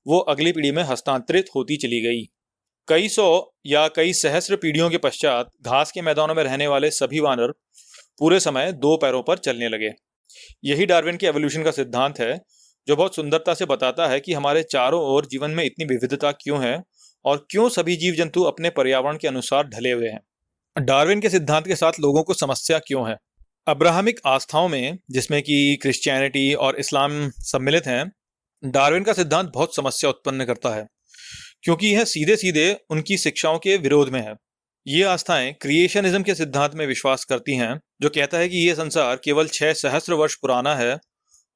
वो 0.07 0.19
अगली 0.19 0.51
पीढ़ी 0.51 0.71
में 0.71 0.83
हस्तांतरित 0.83 1.45
होती 1.55 1.77
चली 1.77 2.01
गई। 2.01 2.25
कई 2.87 3.09
सौ 3.09 3.55
या 3.65 3.87
कई 3.87 4.13
सहस्र 4.13 4.55
पीढ़ियों 4.55 4.89
के 4.89 4.97
पश्चात 4.97 5.51
घास 5.61 5.91
के 5.91 6.01
मैदानों 6.01 6.35
में 6.35 6.43
रहने 6.43 6.67
वाले 6.67 6.91
सभी 6.91 7.19
वानर 7.19 7.51
पूरे 8.19 8.39
समय 8.39 8.71
दो 8.71 8.97
पैरों 8.97 9.21
पर 9.23 9.37
चलने 9.37 9.69
लगे। 9.69 9.91
यही 10.63 10.85
डार्विन 10.85 11.17
के 11.17 11.27
एवोल्यूशन 11.27 11.63
का 11.63 11.71
सिद्धांत 11.71 12.19
है, 12.19 12.39
जो 12.87 12.95
बहुत 12.95 13.15
सुंदरता 13.15 13.53
से 13.53 13.65
बताता 13.65 14.07
है 14.07 14.19
कि 14.19 14.33
हमारे 14.33 14.63
चारों 14.63 15.01
ओर 15.03 15.25
जीवन 15.25 15.51
में 15.51 15.63
इतनी 15.63 15.85
विविधता 15.85 16.31
क्यों 16.31 16.63
है 16.63 16.83
और 17.25 17.47
क्यों 17.51 17.69
सभी 17.69 17.95
जीव 17.95 18.13
जंतु 18.13 18.43
अपने 18.43 18.69
पर्यावरण 18.69 19.17
के 19.17 19.27
अनुसार 19.27 19.67
ढले 19.67 19.91
हुए 19.91 20.09
हैं। 20.09 20.85
डार्विन 20.85 21.21
के 21.21 21.29
सिद्धांत 21.29 21.67
के 21.67 21.75
साथ 21.75 21.99
लोगों 21.99 22.23
को 22.23 22.33
समस्या 22.33 22.79
क्यों 22.79 23.09
है? 23.09 23.17
अब्राहमिक 23.67 24.19
आस्थाओं 24.25 24.67
में, 24.69 24.97
जिसमें 25.11 25.41
कि 25.41 25.77
क्रिश्चियनिटी 25.81 26.53
और 26.53 26.75
इस्लाम 26.75 27.11
सम्मिलित 27.41 27.87
हैं 27.87 28.11
डार्विन 28.63 29.03
का 29.03 29.13
सिद्धांत 29.13 29.51
बहुत 29.53 29.75
समस्या 29.75 30.09
उत्पन्न 30.09 30.45
करता 30.45 30.69
है, 30.69 30.85
क्योंकि 31.63 31.87
यह 31.87 32.03
सीधे 32.03 32.35
सीधे 32.35 32.65
उनकी 32.89 33.17
शिक्षाओं 33.17 33.59
के 33.59 33.75
विरोध 33.77 34.09
में 34.09 34.19
है। 34.21 34.33
ये 34.85 35.03
आस्थाएँ 35.03 35.51
क्रिएशनिज्म 35.53 36.23
के 36.23 36.35
सिद्धांत 36.35 36.75
में 36.75 36.85
विश्वास 36.87 37.25
करती 37.25 37.55
हैं, 37.55 37.79
जो 38.01 38.09
कहता 38.09 38.37
है 38.37 38.49
कि 38.49 38.67
यह 38.67 38.73
संसार 38.75 39.19
केवल 39.23 39.47
छह 39.47 39.73
सहस्त्र 39.73 40.13
वर्ष 40.13 40.35
पुराना 40.35 40.75
है 40.75 40.97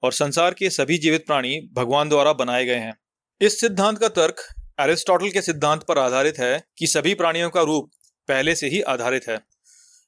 और 0.03 0.13
संसार 0.13 0.53
के 0.53 0.69
सभी 0.69 0.97
जीवित 0.97 1.25
प्राणी 1.25 1.59
भगवान 1.73 2.09
द्वारा 2.09 2.33
बनाए 2.33 2.65
गए 2.65 2.75
हैं। 2.75 2.93
इस 3.41 3.59
सिद्धांत 3.61 3.97
का 3.97 4.07
तर्क 4.09 4.45
एरिस्टोटल 4.81 5.29
के 5.29 5.41
सिद्धांत 5.41 5.83
पर 5.83 5.97
आधारित 5.97 6.39
है 6.39 6.63
कि 6.77 6.87
सभी 6.87 7.13
प्राणियों 7.13 7.49
का 7.49 7.61
रूप 7.61 7.89
पहले 8.29 8.55
से 8.55 8.67
ही 8.67 8.81
आधारित 8.81 9.27
है। 9.29 9.39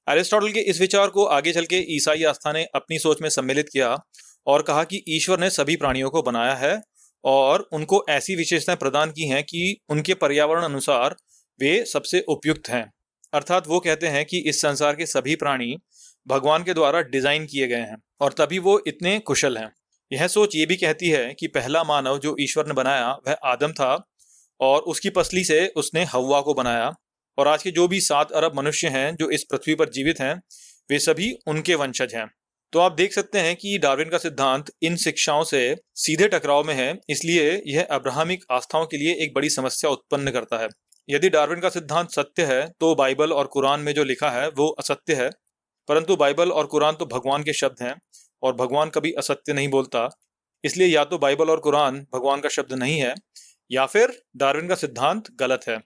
एरिस्टोटल 0.07 0.51
के 0.51 0.59
इस 0.59 0.79
विचार 0.81 1.07
को 1.07 1.25
आगे 1.25 1.51
चल 1.53 1.65
के 1.65 1.77
ईसाई 1.95 2.23
आस्था 2.23 2.51
ने 2.51 2.63
अपनी 2.75 2.99
सोच 2.99 3.21
में 3.21 3.29
सम्मिलित 3.29 3.69
किया 3.73 3.97
और 4.47 4.61
कहा 4.61 4.83
कि 4.83 5.03
ईश्वर 5.09 5.39
ने 5.39 5.49
सभी 5.49 5.75
प्राणियों 5.75 6.09
को 6.09 6.21
बनाया 6.21 6.53
है 6.53 6.81
और 7.23 7.67
उनको 7.73 8.03
ऐसी 8.09 8.35
विशेषताएँ 8.35 8.77
प्रदान 8.77 9.11
की 9.11 9.27
हैं 9.27 9.43
कि 9.43 9.77
उनके 9.89 10.13
पर्यावरण 10.13 10.63
अनुसार 10.63 11.15
वे 11.59 11.85
सबसे 11.85 12.23
उपयुक्त 12.29 12.69
हैं। 12.69 12.91
अर्थात 13.33 13.67
वो 13.67 13.79
कहते 13.79 14.07
हैं 14.07 14.25
कि 14.25 14.39
इस 14.39 14.61
संसार 14.61 14.95
के 14.95 15.05
सभी 15.05 15.35
प्राणी 15.35 15.75
भगवान 16.27 16.63
के 16.63 16.73
द्वारा 16.73 17.01
डिज़ाइन 17.01 17.45
किए 17.45 17.67
गए 17.67 17.81
हैं 17.81 17.97
और 18.21 18.33
तभी 18.33 18.59
वो 18.59 18.81
इतने 18.87 19.19
कुशल 19.19 19.57
हैं। 19.57 19.71
यह 20.11 20.27
सोच 20.27 20.55
ये 20.55 20.65
भी 20.65 20.75
कहती 20.75 21.09
है 21.09 21.33
कि 21.33 21.47
पहला 21.47 21.83
मानव 21.83 22.17
जो 22.19 22.35
ईश्वर 22.39 22.67
ने 22.67 22.73
बनाया 22.73 23.11
वह 23.27 23.37
आदम 23.43 23.71
था 23.71 23.95
और 24.59 24.81
उसकी 24.81 25.09
पसली 25.09 25.43
से 25.43 25.67
उसने 25.67 26.03
हवा 26.03 26.41
को 26.41 26.53
बनाया। 26.53 26.93
और 27.37 27.47
आज 27.47 27.63
के 27.63 27.71
जो 27.71 27.87
भी 27.87 27.99
सात 28.01 28.31
अरब 28.31 28.55
मनुष्य 28.55 28.87
हैं, 28.87 29.15
जो 29.15 29.29
इस 29.29 29.43
पृथ्वी 29.43 29.75
पर 29.75 29.89
जीवित 29.89 30.19
हैं, 30.19 30.41
वे 30.89 30.99
सभी 30.99 31.31
उनके 31.47 31.75
वंशज 31.75 32.15
हैं। 32.15 32.27
तो 32.73 32.79
आप 32.79 32.91
देख 32.91 33.13
सकते 33.13 33.39
हैं 33.39 33.55
कि 33.55 33.77
डार्विन 33.77 34.09
का 34.09 34.17
सिद्धांत 34.17 34.71
इन 34.81 34.95
शिक्षाओं 34.95 35.43
से 35.43 35.75
सीधे 35.95 36.27
टकराव 36.27 36.63
में 36.63 36.73
है, 36.73 36.97
इसलिए 37.09 37.61
यह 37.67 37.87
अब्राहमिक 37.91 38.45
आस्थाओं 38.51 38.85
के 38.85 38.97
लिए 38.97 39.13
एक 39.15 39.33
बड़ी 39.35 39.49
समस्या 39.49 39.89
उत्पन्न 39.91 40.31
करता 40.31 40.57
है। 40.57 40.67
यदि 41.09 41.29
डार्विन 41.29 41.59
का 41.59 41.69
सिद्धांत 41.69 42.11
सत्य 42.11 42.43
है 42.43 42.67
तो 42.79 42.93
बाइबल 42.95 43.31
और 43.31 43.47
कुरान 43.47 43.79
में 43.79 43.93
जो 43.93 44.03
लिखा 44.03 44.29
है, 44.29 44.47
वो 44.47 44.67
असत्य 44.69 45.13
है। 45.13 45.29
परंतु 45.89 46.15
बाइबल 46.15 46.51
और 46.51 46.65
कुरान 46.65 46.95
तो 46.95 47.05
भगवान 47.05 47.43
के 47.43 47.53
शब्द 47.53 47.83
हैं, 47.83 47.95
और 48.43 48.55
भगवान 48.55 48.89
कभी 48.89 49.11
असत्य 49.11 49.53
नहीं 49.53 49.67
बोलता। 49.67 50.09
इसलिए 50.63 50.87
या 50.87 51.03
तो 51.05 51.17
बाइबल 51.17 51.49
और 51.49 51.59
कुरान 51.59 51.99
भगवान 52.13 52.39
का 52.39 52.49
शब्द 52.49 52.73
नहीं 52.73 52.99
है, 52.99 53.13
या 53.71 53.85
फिर 53.85 54.19
डार्विन 54.37 54.67
का 54.67 54.75
सिद्धांत 54.75 55.29
गलत 55.39 55.67
है। 55.69 55.79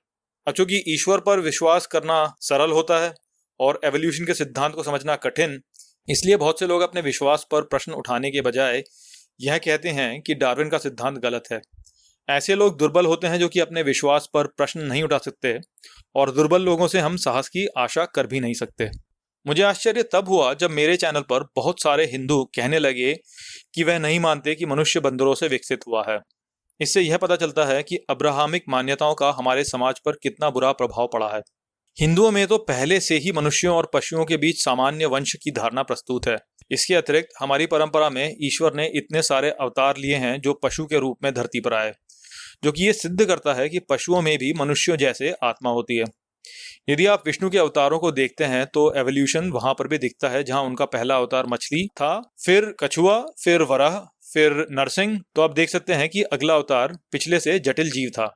अब 0.50 0.56
चूँकि 0.56 0.78
ईश्वर 0.88 1.20
पर 1.20 1.40
विश्वास 1.40 1.86
करना 1.86 2.16
सरल 2.42 2.72
होता 2.72 2.98
है 3.00 3.14
और 3.60 3.80
एवोल्यूशन 3.86 4.26
के 4.26 4.34
सिद्धांत 4.34 4.76
को 4.76 4.84
समझना 4.84 5.16
कठिन, 5.16 5.60
इसलिए 6.08 6.38
बहुत 6.38 6.60
से 6.60 6.68
लोग 6.68 6.82
अपने 6.82 7.02
विश्वास 7.02 7.46
पर 7.52 7.62
प्रश्न 7.64 7.92
उठाने 7.92 8.32
के 8.32 8.42
बजाय 8.42 8.82
यह 9.42 9.58
कहते 9.58 9.90
हैं 9.90 10.22
कि 10.22 10.36
डार्विन 10.36 10.70
का 10.70 10.78
सिद्धांत 10.78 11.18
गलत 11.18 11.44
है। 11.52 11.60
ऐसे 12.28 12.56
लोग 12.56 12.78
दुर्बल 12.78 13.06
होते 13.06 13.28
हैं 13.28 13.40
जो 13.40 13.50
कि 13.50 13.60
अपने 13.60 13.84
विश्वास 13.84 14.30
पर 14.34 14.48
प्रश्न 14.48 14.82
नहीं 14.82 15.04
उठा 15.04 15.18
सकते 15.18 15.56
और 16.16 16.32
दुर्बल 16.32 16.62
लोगों 16.62 16.88
से 16.88 17.00
हम 17.00 17.18
साहस 17.18 17.50
की 17.50 17.68
आशा 17.78 18.06
कर 18.06 18.28
भी 18.28 18.40
नहीं 18.40 18.54
सकते। 18.54 18.90
मुझे 19.46 19.64
आश्चर्य 19.64 20.04
तब 20.14 20.30
हुआ 20.30 20.54
जब 20.54 20.72
मेरे 20.72 20.98
चैनल 20.98 21.22
पर 21.30 21.48
बहुत 21.56 21.84
सारे 21.84 22.06
हिंदू 22.06 22.44
कहने 22.56 22.80
लगे 22.80 23.14
कि 23.74 23.84
वह 23.84 24.00
नहीं 24.00 24.20
मानते 24.20 24.56
कि 24.56 24.66
मनुष्य 24.66 25.00
बंदरों 25.00 25.36
से 25.36 25.48
विकसित 25.48 25.88
हुआ 25.88 26.06
है। 26.10 26.20
इससे 26.80 27.02
यह 27.02 27.18
पता 27.18 27.36
चलता 27.36 27.66
है 27.66 27.82
कि 27.84 27.98
अब्राहमिक 28.10 28.64
मान्यताओं 28.70 29.16
का 29.16 29.30
हमारे 29.38 29.64
समाज 29.64 30.00
पर 30.00 30.18
कितना 30.24 30.50
बुरा 30.50 30.72
प्रभाव 30.74 31.10
पड़ा 31.14 31.30
है। 31.30 31.42
हिंदुओं 31.98 32.32
में 32.32 32.46
तो 32.48 32.58
पहले 32.60 33.00
से 33.00 33.18
ही 33.18 33.32
मनुष्यों 33.32 33.76
और 33.76 33.90
पशुओं 33.94 34.26
के 34.26 34.38
बीच 34.38 34.64
सामान्य 34.64 35.06
वंश 35.06 35.34
की 35.44 35.52
धारणा 35.52 35.84
प्रस्तुत 35.84 36.28
है। 36.28 36.38
इसके 36.72 36.96
अतिरिक्त 36.96 37.30
हमारी 37.40 37.66
परंपरा 37.66 38.10
में 38.10 38.36
ईश्वर 38.44 38.74
ने 38.76 38.86
इतने 38.96 39.22
सारे 39.24 39.50
अवतार 39.52 39.98
लिए 39.98 40.16
हैं 40.18 40.40
जो 40.42 40.54
पशु 40.64 40.86
के 40.86 41.00
रूप 41.00 41.18
में 41.24 41.34
धरती 41.34 41.60
पर 41.60 41.74
आए, 41.74 41.92
जो 42.64 42.72
कि 42.72 42.86
ये 42.86 42.94
सिद्ध 42.94 43.26
करता 43.26 43.54
है 43.54 43.68
कि 43.70 43.80
पशुओं 43.90 44.22
में 44.22 44.38
भी 44.38 44.54
मनुष्यों 44.54 44.98
जैसे 44.98 45.34
आत्मा 45.44 45.72
होती 45.72 45.98
है। 45.98 46.06
यदि 46.90 47.06
आप 47.06 47.24
विष्णु 47.26 47.50
के 47.50 47.58
अवतारों 47.58 48.00
को 48.00 48.12
देखते 48.12 48.44
हैं 48.46 48.66
तो 48.66 48.92
एवोल्यूशन 48.98 49.50
वहाँ 49.52 49.74
पर 49.74 49.88
भी 49.88 49.98
दिखता 49.98 50.30
है, 50.30 50.44
जहाँ 50.44 50.62
उनका 50.64 50.86
पहला 50.88 51.16
अवतार 51.16 51.48
मछली 51.48 51.86
था, 51.88 52.22
फिर 52.46 52.74
कछुआ, 52.80 53.20
फिर 53.44 53.62
वराह 53.64 54.00
फिर 54.34 54.66
नरसिंह 54.72 55.20
तो 55.36 55.42
आप 55.42 55.54
देख 55.54 55.70
सकते 55.70 55.94
हैं 55.94 56.10
कि 56.10 56.22
अगला 56.24 56.56
अवतार 56.56 56.98
पिछले 57.12 57.40
से 57.40 57.60
जटिल 57.60 57.92
जीव 57.92 58.10
था। 58.10 58.36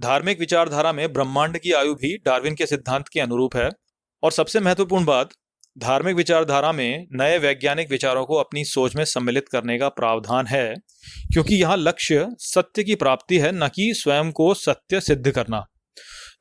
धार्मिक 0.00 0.40
विचारधारा 0.40 0.92
में 0.92 1.12
ब्रह्मांड 1.12 1.58
की 1.58 1.72
आयु 1.72 1.94
भी 1.94 2.16
डार्विन 2.16 2.54
के 2.54 2.66
सिद्धांत 2.66 3.08
के 3.08 3.20
अनुरूप 3.20 3.56
है। 3.56 3.70
और 4.22 4.32
सबसे 4.32 4.60
महत्वपूर्ण 4.60 5.04
बात, 5.04 5.30
धार्मिक 5.78 6.16
विचारधारा 6.16 6.72
में 6.72 7.06
नए 7.12 7.38
वैज्ञानिक 7.38 7.90
विचारों 7.90 8.24
को 8.24 8.34
अपनी 8.34 8.64
सोच 8.64 8.96
में 8.96 9.04
सम्मिलित 9.04 9.48
करने 9.48 9.78
का 9.78 9.88
प्रावधान 9.88 10.46
है, 10.46 10.74
क्योंकि 11.32 11.54
यहाँ 11.54 11.76
लक्ष्य 11.76 12.26
सत्य 12.38 12.84
की 12.84 12.94
प्राप्ति 12.94 13.38
है, 13.38 13.52
न 13.52 13.68
कि 13.68 13.94
स्वयं 13.94 14.32
को 14.32 14.54
सत्य 14.54 15.00
सिद्ध 15.00 15.30
करना। 15.30 15.64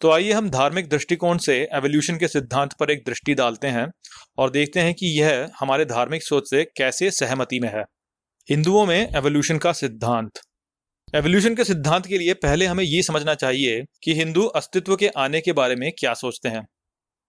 तो 0.02 0.12
आइए 0.12 0.32
हम 0.32 0.50
धार्मिक 0.50 0.90
दृष्टिकोण 0.90 1.38
से 1.38 1.58
एवोल्यूशन 1.74 2.18
के 2.18 2.28
सिद्धांत 2.28 2.74
पर 2.74 2.92
एक 2.92 3.04
दृष्टि 3.06 3.34
डालते 3.34 3.68
हैं 3.68 3.88
और 4.38 4.50
देखते 4.50 4.80
हैं 4.80 4.94
कि 4.94 5.20
यह 5.22 5.50
हमारे 5.60 5.86
धार्मिक 5.86 6.24
सोच 6.24 6.50
से 6.50 6.64
कैसे 6.64 7.12
सहमति 7.12 7.60
में 7.60 7.70
है। 7.70 7.84
हिंदुओं 8.50 8.86
में 8.86 9.14
एवोल्यूशन 9.16 9.58
का 9.58 9.72
सिद्धांत। 9.74 10.40
एवोल्यूशन 11.16 11.56
के 11.56 11.64
सिद्धांत 11.64 12.06
के 12.06 12.18
लिए 12.18 12.34
पहले 12.34 12.66
हमें 12.66 12.84
ये 12.84 13.02
समझना 13.04 13.34
चाहिए 13.34 13.84
कि 14.04 14.14
हिंदू 14.14 14.44
अस्तित्व 14.56 14.96
के 14.96 15.08
आने 15.18 15.40
के 15.42 15.52
बारे 15.52 15.76
में 15.76 15.92
क्या 15.92 16.14
सोचते 16.14 16.50
हैं। 16.50 16.66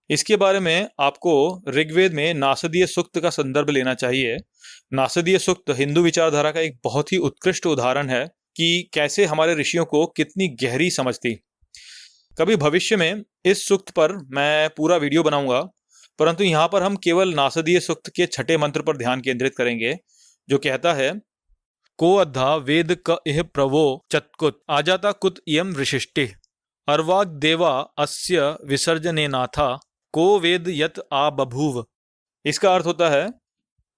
इसके 0.09 0.35
बारे 0.35 0.59
में 0.59 0.87
आपको 0.99 1.63
ऋग्वेद 1.69 2.13
में 2.13 2.33
नासदीय 2.33 2.85
सुक्त 2.87 3.19
का 3.19 3.29
संदर्भ 3.29 3.69
लेना 3.69 3.93
चाहिए। 3.93 4.37
नासदीय 4.93 5.37
सुक्त 5.37 5.71
हिंदू 5.71 6.01
विचारधारा 6.01 6.51
का 6.51 6.59
एक 6.59 6.77
बहुत 6.83 7.11
ही 7.11 7.17
उत्कृष्ट 7.19 7.65
उदाहरण 7.65 8.09
है 8.09 8.23
कि 8.55 8.89
कैसे 8.93 9.25
हमारे 9.25 9.55
ऋषियों 9.55 9.85
को 9.85 10.05
कितनी 10.07 10.47
गहरी 10.63 10.89
समझ 10.91 11.15
थी। 11.15 11.33
कभी 12.37 12.55
भविष्य 12.55 12.95
में 12.95 13.23
इस 13.45 13.67
सुक्त 13.67 13.89
पर 13.89 14.15
मैं 14.31 14.69
पूरा 14.69 14.97
वीडियो 14.97 15.23
बनाऊँगा, 15.23 15.61
परंतु 16.19 16.43
यहाँ 16.43 16.67
पर 16.67 16.83
हम 16.83 16.95
केवल 16.95 17.33
नासदीय 17.33 17.79
सुक्त 17.79 18.11
के 18.15 18.25
छठे 18.25 18.57
मंत्र 18.57 18.81
पर 18.81 18.97
ध्यान 18.97 19.21
केंद्रित 19.21 19.55
करेंगे। 19.55 19.97
जो 20.49 20.57
कहता 20.57 20.93
है, 20.93 21.11
को 21.99 22.15
अद्धा 22.15 22.55
वेद 22.55 22.97
क 23.09 23.17
इह 23.27 23.41
प्रवो 23.43 24.05
चत्कुत, 24.11 24.59
आजाता 24.69 25.11
कुत 25.11 25.35
इयम 25.47 25.75
ऋषिष्टि 25.75 26.27
अर्वाग 26.87 27.27
देवा 27.27 27.71
अस्य 27.97 28.55
विसर्जने 28.65 29.27
नाथा 29.27 29.79
को 30.13 30.39
वेद 30.39 30.65
यत 30.67 31.01
आ 31.13 31.29
बभूव। 31.29 31.83
इसका 32.45 32.73
अर्थ 32.75 32.85
होता 32.85 33.09
है, 33.09 33.29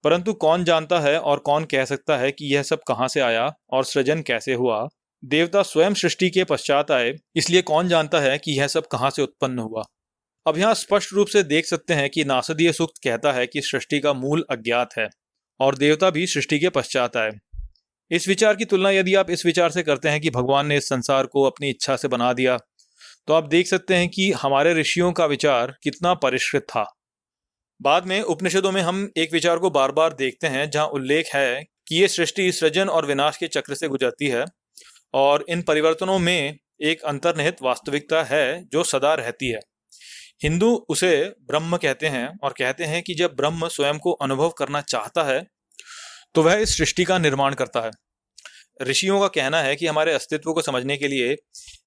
परंतु 0.04 0.32
कौन 0.34 0.64
जानता 0.64 1.00
है 1.00 1.18
और 1.20 1.38
कौन 1.38 1.64
कह 1.64 1.84
सकता 1.84 2.16
है 2.16 2.32
कि 2.32 2.54
यह 2.54 2.62
सब 2.62 2.80
कहाँ 2.88 3.08
से 3.08 3.20
आया 3.20 3.50
और 3.70 3.84
सृजन 3.84 4.22
कैसे 4.22 4.54
हुआ? 4.54 4.88
देवता 5.22 5.62
स्वयं 5.62 5.94
सृष्टि 5.94 6.30
के 6.30 6.44
पश्चात 6.44 6.90
आए, 6.90 7.14
इसलिए 7.36 7.62
कौन 7.62 7.88
जानता 7.88 8.20
है 8.20 8.38
कि 8.38 8.58
यह 8.58 8.66
सब 8.66 8.86
कहाँ 8.86 9.10
से 9.10 9.22
उत्पन्न 9.22 9.58
हुआ? 9.58 9.82
अब 10.46 10.58
यहाँ 10.58 10.74
स्पष्ट 10.74 11.12
रूप 11.12 11.26
से 11.26 11.42
देख 11.42 11.66
सकते 11.66 11.94
हैं 11.94 12.10
कि 12.10 12.24
नासदीय 12.24 12.72
सूक्त 12.72 12.94
कहता 13.04 13.32
है 13.32 13.46
कि 13.46 13.60
सृष्टि 13.60 14.00
का 14.00 14.12
मूल 14.12 14.44
अज्ञात 14.50 14.96
है। 14.98 15.08
और 15.60 15.76
देवता 15.76 16.10
भी 16.10 16.26
सृष्टि 16.26 16.58
के 16.58 16.68
पश्चात 16.70 17.16
आए। 17.16 17.30
इस 18.10 18.28
विचार 18.28 18.56
की 18.56 18.64
तुलना 18.64 18.90
यदि 18.90 19.14
आप 19.14 19.30
इस 19.30 19.44
विचार 19.46 19.70
से 19.70 19.82
करते 19.82 20.08
हैं 20.08 20.20
कि 20.20 20.30
भगवान 20.30 20.66
ने 20.66 20.76
इस 20.76 20.88
संसार 20.88 21.26
को 21.26 21.42
अपनी 21.42 21.70
इच्छा 21.70 21.96
से 21.96 22.08
बना 22.08 22.32
दिया 22.32 22.58
तो 23.28 23.34
आप 23.34 23.48
देख 23.48 23.66
सकते 23.66 23.94
हैं 23.94 24.08
कि 24.08 24.30
हमारे 24.32 24.72
ऋषियों 24.74 25.10
का 25.12 25.26
विचार 25.26 25.74
कितना 25.82 26.14
परिष्कृत 26.14 26.62
था। 26.62 26.84
बाद 27.80 28.06
में 28.06 28.20
उपनिषदों 28.22 28.72
में 28.72 28.80
हम 28.82 29.08
एक 29.16 29.32
विचार 29.32 29.58
को 29.58 29.70
बार 29.70 29.92
बार 29.92 30.12
देखते 30.12 30.46
हैं, 30.46 30.68
जहाँ 30.70 30.86
उल्लेख 30.86 31.34
है 31.34 31.62
कि 31.88 32.00
ये 32.00 32.08
सृष्टि 32.08 32.50
सृजन 32.52 32.88
और 32.88 33.06
विनाश 33.06 33.36
के 33.36 33.46
चक्र 33.48 33.74
से 33.74 33.88
गुजरती 33.88 34.28
है 34.28 34.44
और 35.14 35.44
इन 35.48 35.62
परिवर्तनों 35.62 36.18
में 36.18 36.56
एक 36.82 37.02
अंतर्निहित 37.02 37.62
वास्तविकता 37.62 38.22
है 38.22 38.64
जो 38.64 38.84
सदा 38.84 39.14
रहती 39.14 39.50
है। 39.50 39.60
हिंदू 40.40 40.74
उसे 40.88 41.12
ब्रह्म 41.42 41.76
कहते 41.76 42.06
हैं 42.06 42.28
और 42.42 42.54
कहते 42.58 42.84
हैं 42.84 43.02
कि 43.02 43.14
जब 43.14 43.34
ब्रह्म 43.36 43.68
स्वयं 43.68 43.98
को 43.98 44.12
अनुभव 44.22 44.50
करना 44.50 44.80
चाहता 44.80 45.22
है 45.24 45.42
तो 46.34 46.42
वह 46.42 46.54
इस 46.54 46.76
सृष्टि 46.76 47.04
का 47.04 47.18
निर्माण 47.18 47.54
करता 47.54 47.80
है। 47.80 47.90
ऋषियों 48.82 49.20
का 49.20 49.28
कहना 49.28 49.60
है 49.62 49.74
कि 49.76 49.86
हमारे 49.86 50.12
अस्तित्व 50.12 50.52
को 50.52 50.62
समझने 50.62 50.96
के 50.96 51.08
लिए 51.08 51.36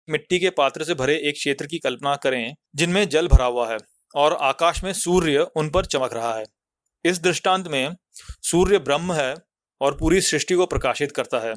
मिट्टी 0.09 0.39
के 0.39 0.49
पात्र 0.49 0.83
से 0.83 0.93
भरे 0.93 1.15
एक 1.19 1.35
क्षेत्र 1.35 1.67
की 1.67 1.79
कल्पना 1.79 2.15
करें, 2.15 2.53
जिनमें 2.75 3.07
जल 3.09 3.27
भरा 3.27 3.45
हुआ 3.45 3.69
है 3.71 3.77
और 4.15 4.33
आकाश 4.41 4.83
में 4.83 4.91
सूर्य 4.93 5.47
उन 5.55 5.69
पर 5.69 5.85
चमक 5.85 6.13
रहा 6.13 6.35
है। 6.35 6.43
इस 7.05 7.21
दृष्टांत 7.21 7.67
में 7.67 7.95
सूर्य 8.43 8.79
ब्रह्म 8.79 9.13
है 9.13 9.33
और 9.81 9.97
पूरी 9.97 10.21
सृष्टि 10.21 10.55
को 10.55 10.65
प्रकाशित 10.65 11.11
करता 11.11 11.39
है। 11.39 11.53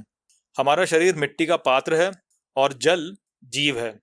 हमारा 0.57 0.85
शरीर 0.85 1.17
मिट्टी 1.17 1.47
का 1.47 1.57
पात्र 1.63 1.95
है 1.95 2.11
और 2.57 2.73
जल 2.79 3.13
जीव 3.45 3.81
है। 3.81 3.95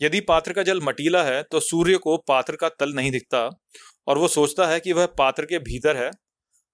यदि 0.00 0.20
पात्र 0.20 0.52
का 0.52 0.62
जल 0.62 0.80
मटीला 0.80 1.22
है 1.22 1.42
तो 1.42 1.60
सूर्य 1.60 1.96
को 1.98 2.16
पात्र 2.18 2.56
का 2.56 2.68
तल 2.70 2.92
नहीं 2.92 3.10
दिखता, 3.10 3.48
और 4.06 4.18
वो 4.18 4.28
सोचता 4.28 4.66
है 4.66 4.80
कि 4.80 4.92
वह 4.92 5.06
पात्र 5.18 5.44
के 5.44 5.58
भीतर 5.60 5.96
है। 5.96 6.10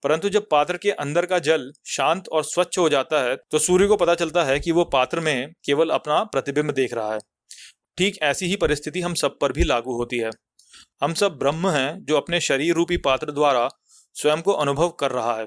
परंतु 0.03 0.29
जब 0.29 0.49
पात्र 0.51 0.77
के 0.77 0.91
अंदर 0.91 1.27
का 1.27 1.39
जल 1.39 1.71
शांत 1.87 2.29
और 2.29 2.45
स्वच्छ 2.45 2.79
हो 2.79 2.89
जाता 2.89 3.23
है 3.23 3.37
तो 3.51 3.59
सूर्य 3.59 3.87
को 3.87 3.97
पता 3.97 4.15
चलता 4.15 4.45
है 4.45 4.59
कि 4.61 4.73
वो 4.73 4.85
पात्र 4.85 5.21
में 5.21 5.53
केवल 5.65 5.91
अपना 5.91 6.23
प्रतिबिंब 6.25 6.71
देख 6.71 6.95
रहा 6.95 7.13
है। 7.13 7.19
ठीक 7.99 8.19
ऐसी 8.23 8.47
ही 8.47 8.57
परिस्थिति 8.57 9.01
हम 9.01 9.15
सब 9.15 9.39
पर 9.39 9.53
भी 9.53 9.65
लागू 9.65 9.97
होती 9.97 10.19
है। 10.19 10.31
हम 11.03 11.15
सब 11.15 11.39
ब्रह्म 11.39 11.69
हैं, 11.69 12.05
जो 12.05 12.17
अपने 12.17 12.41
शरीर 12.41 12.75
रूपी 12.75 12.97
पात्र 12.97 13.33
द्वारा 13.33 13.69
स्वयं 14.17 14.43
को 14.43 14.53
अनुभव 14.55 14.89
कर 14.91 15.11
रहा 15.11 15.37
है। 15.37 15.47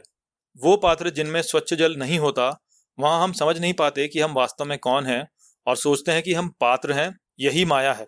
वो 0.57 0.75
पात्र 0.77 1.09
जिनमें 1.09 1.41
स्वच्छ 1.41 1.73
जल 1.73 1.95
नहीं 1.95 2.19
होता, 2.19 2.49
वहाँ 2.97 3.23
हम 3.23 3.31
समझ 3.33 3.57
नहीं 3.59 3.73
पाते 3.73 4.07
कि 4.07 4.19
हम 4.19 4.33
वास्तव 4.33 4.65
में 4.65 4.77
कौन 4.79 5.05
हैं, 5.05 5.27
और 5.67 5.75
सोचते 5.75 6.11
हैं 6.11 6.23
कि 6.23 6.33
हम 6.33 6.49
पात्र 6.59 6.93
हैं 6.93 7.09
यही 7.39 7.65
माया 7.65 7.93
है। 7.93 8.07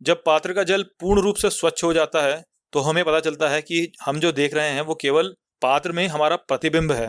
जब 0.00 0.22
पात्र 0.26 0.52
का 0.52 0.62
जल 0.62 0.82
पूर्ण 1.00 1.22
रूप 1.22 1.36
से 1.36 1.50
स्वच्छ 1.50 1.82
हो 1.84 1.92
जाता 1.92 2.22
है 2.22 2.42
तो 2.72 2.80
हमें 2.80 3.04
पता 3.04 3.20
चलता 3.20 3.48
है 3.48 3.60
कि 3.62 3.92
हम 4.02 4.18
जो 4.20 4.32
देख 4.32 4.54
रहे 4.54 4.70
हैं, 4.70 4.80
वो 4.82 4.94
केवल 4.94 5.34
पात्र 5.62 5.92
में 5.92 6.06
हमारा 6.08 6.36
प्रतिबिंब 6.38 6.92
है। 6.92 7.08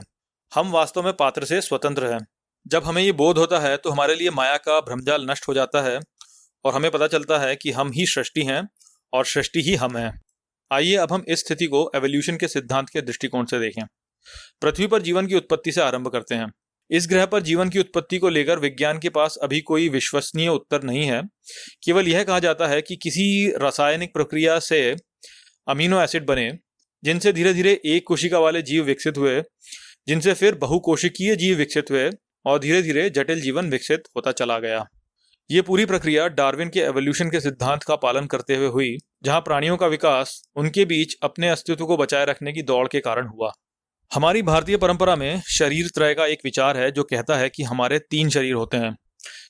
हम 0.52 0.72
वास्तव 0.72 1.04
में 1.04 1.14
पात्र 1.14 1.46
से 1.46 1.62
स्वतंत्र 1.62 2.12
हैं। 2.14 2.20
जब 2.66 2.84
हमें 2.84 3.02
ये 3.02 3.12
बोध 3.12 3.38
होता 3.38 3.60
है 3.60 3.76
तो 3.78 3.90
हमारे 3.90 4.16
लिए 4.16 4.30
माया 4.30 4.58
का 4.58 4.80
भ्रमजाल 4.80 5.26
नष्ट 5.30 5.48
हो 5.48 5.54
जाता 5.54 5.82
है 5.82 6.00
और 6.66 6.74
हमें 6.74 6.90
पता 6.92 7.08
चलता 7.08 7.40
है 7.40 7.56
कि 7.56 7.72
हम 7.72 7.92
ही 7.92 8.06
सृष्टि 8.06 8.44
हैं 8.44 8.68
और 9.14 9.26
सृष्टि 9.26 9.62
ही 9.62 9.76
हम 9.76 9.98
हैं। 9.98 10.12
आइए 10.72 10.96
अब 10.96 11.14
हम 11.14 11.24
इस 11.28 11.40
स्थिति 11.40 11.66
को 11.66 11.90
एवोल्यूशन 11.96 12.38
के 12.38 12.48
सिद्धांत 12.48 12.90
के 12.90 13.02
दृष्टिकोण 13.02 13.46
से 13.46 13.60
देखें। 13.60 13.84
पृथ्वी 14.62 14.88
पर 14.88 15.02
जीवन 15.02 15.28
की 15.28 15.36
उत्पत्ति 15.36 15.72
से 15.72 15.82
आरंभ 15.82 16.08
करते 16.08 16.36
हैं। 16.36 16.52
इस 16.92 17.08
ग्रह 17.10 17.26
पर 17.26 17.42
जीवन 17.42 17.70
की 17.70 17.80
उत्पत्ति 17.80 18.18
को 18.18 18.30
लेकर 18.30 18.60
विज्ञान 18.60 19.00
के 19.00 19.10
पास 19.10 19.38
अभी 19.44 19.62
कोई 19.62 19.90
विश्वसनीय 19.90 20.48
उत्तर 20.48 20.84
नहीं 20.84 21.06
है। 21.06 21.22
केवल 21.84 22.08
यह 22.08 22.24
कहा 22.24 22.40
जाता 22.40 22.68
है 22.68 22.82
कि 22.82 22.96
किसी 22.96 23.52
रासायनिक 23.58 24.14
प्रक्रिया 24.14 24.60
से 24.60 24.96
अमीनो 25.68 26.02
एसिड 26.02 26.26
बने, 26.26 26.52
जिनसे 27.04 27.34
धीरे 27.34 27.54
धीरे 27.54 27.82
एक 27.86 28.08
कोशिका 28.08 28.40
वाले 28.40 28.62
जीव 28.62 28.84
विकसित 28.84 29.18
हुए, 29.18 29.42
जिनसे 30.08 30.34
फिर 30.34 30.56
बहुकोशिकीय 30.56 31.36
जीव 31.36 31.58
विकसित 31.58 31.92
हुए 31.92 32.10
और 32.46 32.60
धीरे 32.60 32.82
धीरे 32.82 33.10
जटिल 33.10 33.42
जीवन 33.42 33.70
विकसित 33.70 34.04
होता 34.16 34.32
चला 34.32 34.60
गया। 34.60 34.86
ये 35.52 35.62
पूरी 35.62 35.86
प्रक्रिया 35.86 36.28
डार्विन 36.28 36.70
के 36.70 36.80
एवोल्यूशन 36.80 37.30
के 37.30 37.40
सिद्धांत 37.40 37.84
का 37.84 37.96
पालन 37.96 38.26
करते 38.26 38.56
हुए 38.56 38.68
हुई, 38.68 38.98
जहाँ 39.24 39.40
प्राणियों 39.42 39.78
का 39.78 39.88
विकास 39.88 40.42
उनके 40.56 40.86
बीच 40.86 41.16
अपने 41.24 41.50
अस्तित्व 41.50 41.86
को 41.86 41.98
बचाए 41.98 42.26
रखने 42.26 42.54
की 42.54 42.62
दौड़ 42.62 42.88
के 42.88 43.00
कारण 43.00 43.28
हुआ। 43.28 43.52
हमारी 44.12 44.42
भारतीय 44.42 44.78
परंपरा 44.78 45.16
में 45.16 45.42
शरीर 45.48 45.88
त्रय 45.88 46.14
का 46.14 46.26
एक 46.26 46.40
विचार 46.46 46.78
है 46.78 46.92
जो 46.92 47.04
कहता 47.04 47.36
है 47.38 47.50
कि 47.50 47.64
हमारे 47.64 48.00
तीन 48.00 48.30
शरीर 48.30 48.54
होते 48.54 48.78
हैं, 48.78 48.96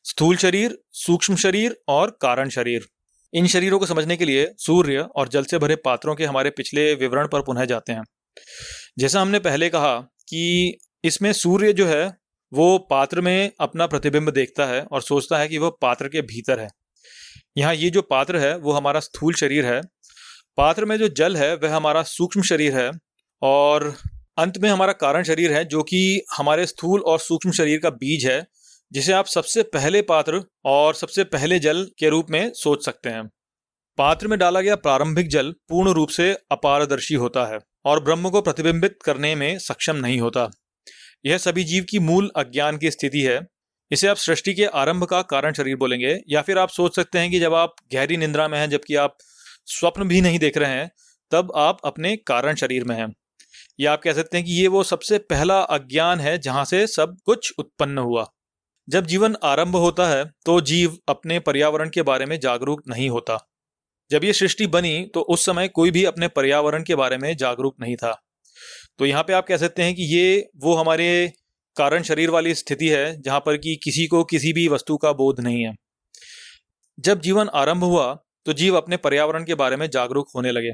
स्थूल 0.03 0.37
शरीर, 0.37 0.77
सूक्ष्म 0.91 1.35
शरीर 1.35 1.75
और 1.87 2.09
कारण 2.21 2.49
शरीर। 2.49 2.87
इन 3.33 3.47
शरीरों 3.47 3.79
को 3.79 3.85
समझने 3.85 4.17
के 4.17 4.25
लिए 4.25 4.47
सूर्य 4.57 4.99
और 5.15 5.27
जल 5.27 5.43
से 5.43 5.57
भरे 5.57 5.75
पात्रों 5.75 6.15
के 6.15 6.25
हमारे 6.25 6.49
पिछले 6.49 6.93
विवरण 6.93 7.27
पर 7.27 7.41
पुनः 7.41 7.65
जाते 7.65 7.93
हैं। 7.93 8.03
जैसा 8.99 9.21
हमने 9.21 9.39
पहले 9.39 9.69
कहा 9.69 9.95
कि 9.97 10.77
इसमें 11.03 11.33
सूर्य 11.33 11.73
जो 11.73 11.87
है, 11.87 12.05
वो 12.51 12.77
पात्र 12.89 13.21
में 13.21 13.51
अपना 13.59 13.87
प्रतिबिंब 13.87 14.29
देखता 14.29 14.65
है 14.65 14.81
और 14.81 15.01
सोचता 15.01 15.37
है 15.37 15.47
कि 15.47 15.57
वह 15.57 15.71
पात्र 15.81 16.07
के 16.07 16.21
भीतर 16.21 16.59
है। 16.59 16.69
यहाँ 17.57 17.75
ये 17.75 17.89
जो 17.89 18.01
पात्र 18.01 18.37
है, 18.37 18.55
वो 18.57 18.71
हमारा 18.71 18.99
स्थूल 18.99 19.33
शरीर 19.33 19.65
है। 19.65 19.81
पात्र 20.57 20.85
में 20.85 20.97
जो 20.97 21.07
जल 21.07 21.37
है, 21.37 21.55
वह 21.55 21.75
हमारा 21.75 22.03
सूक्ष्म 22.03 22.41
शरीर 22.41 22.77
है 22.77 22.91
और 23.41 23.93
अंत 24.39 24.57
में 24.57 24.69
हमारा 24.69 24.93
कारण 24.93 25.23
शरीर 25.23 25.53
है, 25.53 25.65
जो 25.65 25.83
कि 25.83 26.25
हमारे 26.37 26.65
स्थूल 26.65 27.01
और 27.01 27.19
सूक्ष्म 27.19 27.51
शरीर 27.51 27.79
का 27.79 27.89
बीज 27.89 28.25
है, 28.25 28.47
जिसे 28.91 29.13
आप 29.13 29.25
सबसे 29.25 29.63
पहले 29.63 30.01
पात्र 30.01 30.43
और 30.65 30.95
सबसे 30.95 31.23
पहले 31.23 31.59
जल 31.59 31.87
के 31.99 32.09
रूप 32.09 32.27
में 32.29 32.51
सोच 32.53 32.85
सकते 32.85 33.09
हैं। 33.09 33.29
पात्र 33.97 34.27
में 34.27 34.39
डाला 34.39 34.61
गया 34.61 34.75
प्रारंभिक 34.75 35.27
जल 35.27 35.51
पूर्ण 35.69 35.91
रूप 35.91 36.09
से 36.09 36.37
अपारदर्शी 36.51 37.13
होता 37.13 37.53
है 37.53 37.59
और 37.85 38.03
ब्रह्म 38.03 38.29
को 38.29 38.41
प्रतिबिंबित 38.41 38.97
करने 39.05 39.35
में 39.35 39.59
सक्षम 39.59 39.95
नहीं 39.95 40.19
होता। 40.19 40.49
यह 41.25 41.37
सभी 41.37 41.63
जीव 41.63 41.85
की 41.89 41.99
मूल 41.99 42.31
अज्ञान 42.35 42.77
की 42.77 42.91
स्थिति 42.91 43.21
है। 43.21 43.41
इसे 43.91 44.07
आप 44.07 44.17
सृष्टि 44.17 44.53
के 44.53 44.65
आरंभ 44.65 45.03
का 45.03 45.21
कारण 45.21 45.53
शरीर 45.53 45.75
बोलेंगे, 45.75 46.19
या 46.29 46.41
फिर 46.41 46.57
आप 46.57 46.69
सोच 46.69 46.95
सकते 46.95 47.19
हैं 47.19 47.31
कि 47.31 47.39
जब 47.39 47.53
आप 47.53 47.75
गहरी 47.93 48.17
निंद्रा 48.17 48.47
में 48.47 48.59
हैं, 48.59 48.69
जबकि 48.69 48.95
आप 48.95 49.17
स्वप्न 49.65 50.03
भी 50.03 50.21
नहीं 50.21 50.39
देख 50.39 50.57
रहे 50.57 50.71
हैं, 50.71 50.91
तब 51.31 51.53
आप 51.55 51.77
अपने 51.85 52.15
कारण 52.15 52.55
शरीर 52.55 52.83
में 52.83 52.95
हैं। 52.95 53.13
या 53.79 53.93
आप 53.93 54.01
कह 54.01 54.13
सकते 54.13 54.37
हैं 54.37 54.45
कि 54.45 54.53
ये 54.53 54.67
वो 54.67 54.83
सबसे 54.83 55.17
पहला 55.19 55.59
अज्ञान 55.59 56.19
है 56.19 56.37
जहाँ 56.37 56.65
से 56.65 56.85
सब 56.87 57.17
कुछ 57.25 57.51
उत्पन्न 57.57 57.97
हुआ। 57.97 58.25
जब 58.87 59.05
जीवन 59.05 59.35
आरंभ 59.43 59.75
होता 59.75 60.07
है 60.07 60.23
तो 60.45 60.59
जीव 60.61 60.97
अपने 61.09 61.39
पर्यावरण 61.39 61.89
के 61.89 62.01
बारे 62.01 62.25
में 62.25 62.39
जागरूक 62.39 62.81
नहीं 62.87 63.09
होता। 63.09 63.37
जब 64.11 64.23
ये 64.23 64.33
सृष्टि 64.33 64.67
बनी 64.67 65.05
तो 65.13 65.21
उस 65.21 65.45
समय 65.45 65.67
कोई 65.67 65.91
भी 65.91 66.03
अपने 66.05 66.27
पर्यावरण 66.27 66.83
के 66.83 66.95
बारे 66.95 67.17
में 67.17 67.35
जागरूक 67.37 67.75
नहीं 67.81 67.95
था। 67.95 68.11
तो 68.99 69.05
यहाँ 69.05 69.23
पे 69.23 69.33
आप 69.33 69.47
कह 69.47 69.57
सकते 69.57 69.83
हैं 69.83 69.93
कि 69.95 70.03
ये 70.05 70.47
वो 70.57 70.75
हमारे 70.75 71.31
कारण 71.77 72.03
शरीर 72.03 72.29
वाली 72.29 72.53
स्थिति 72.55 72.87
है, 72.87 73.21
जहाँ 73.21 73.39
पर 73.39 73.57
कि 73.57 73.75
किसी 73.83 74.05
को 74.07 74.23
किसी 74.23 74.53
भी 74.53 74.67
वस्तु 74.67 74.97
का 74.97 75.11
बोध 75.13 75.39
नहीं 75.39 75.63
है। 75.63 75.75
जब 76.97 77.21
जीवन 77.21 77.49
आरंभ 77.55 77.83
हुआ 77.83 78.13
तो 78.45 78.53
जीव 78.53 78.77
अपने 78.77 78.97
पर्यावरण 78.97 79.43
के 79.43 79.55
बारे 79.55 79.75
में 79.75 79.89
जागरूक 79.89 80.29
होने 80.35 80.51
लगे। 80.51 80.71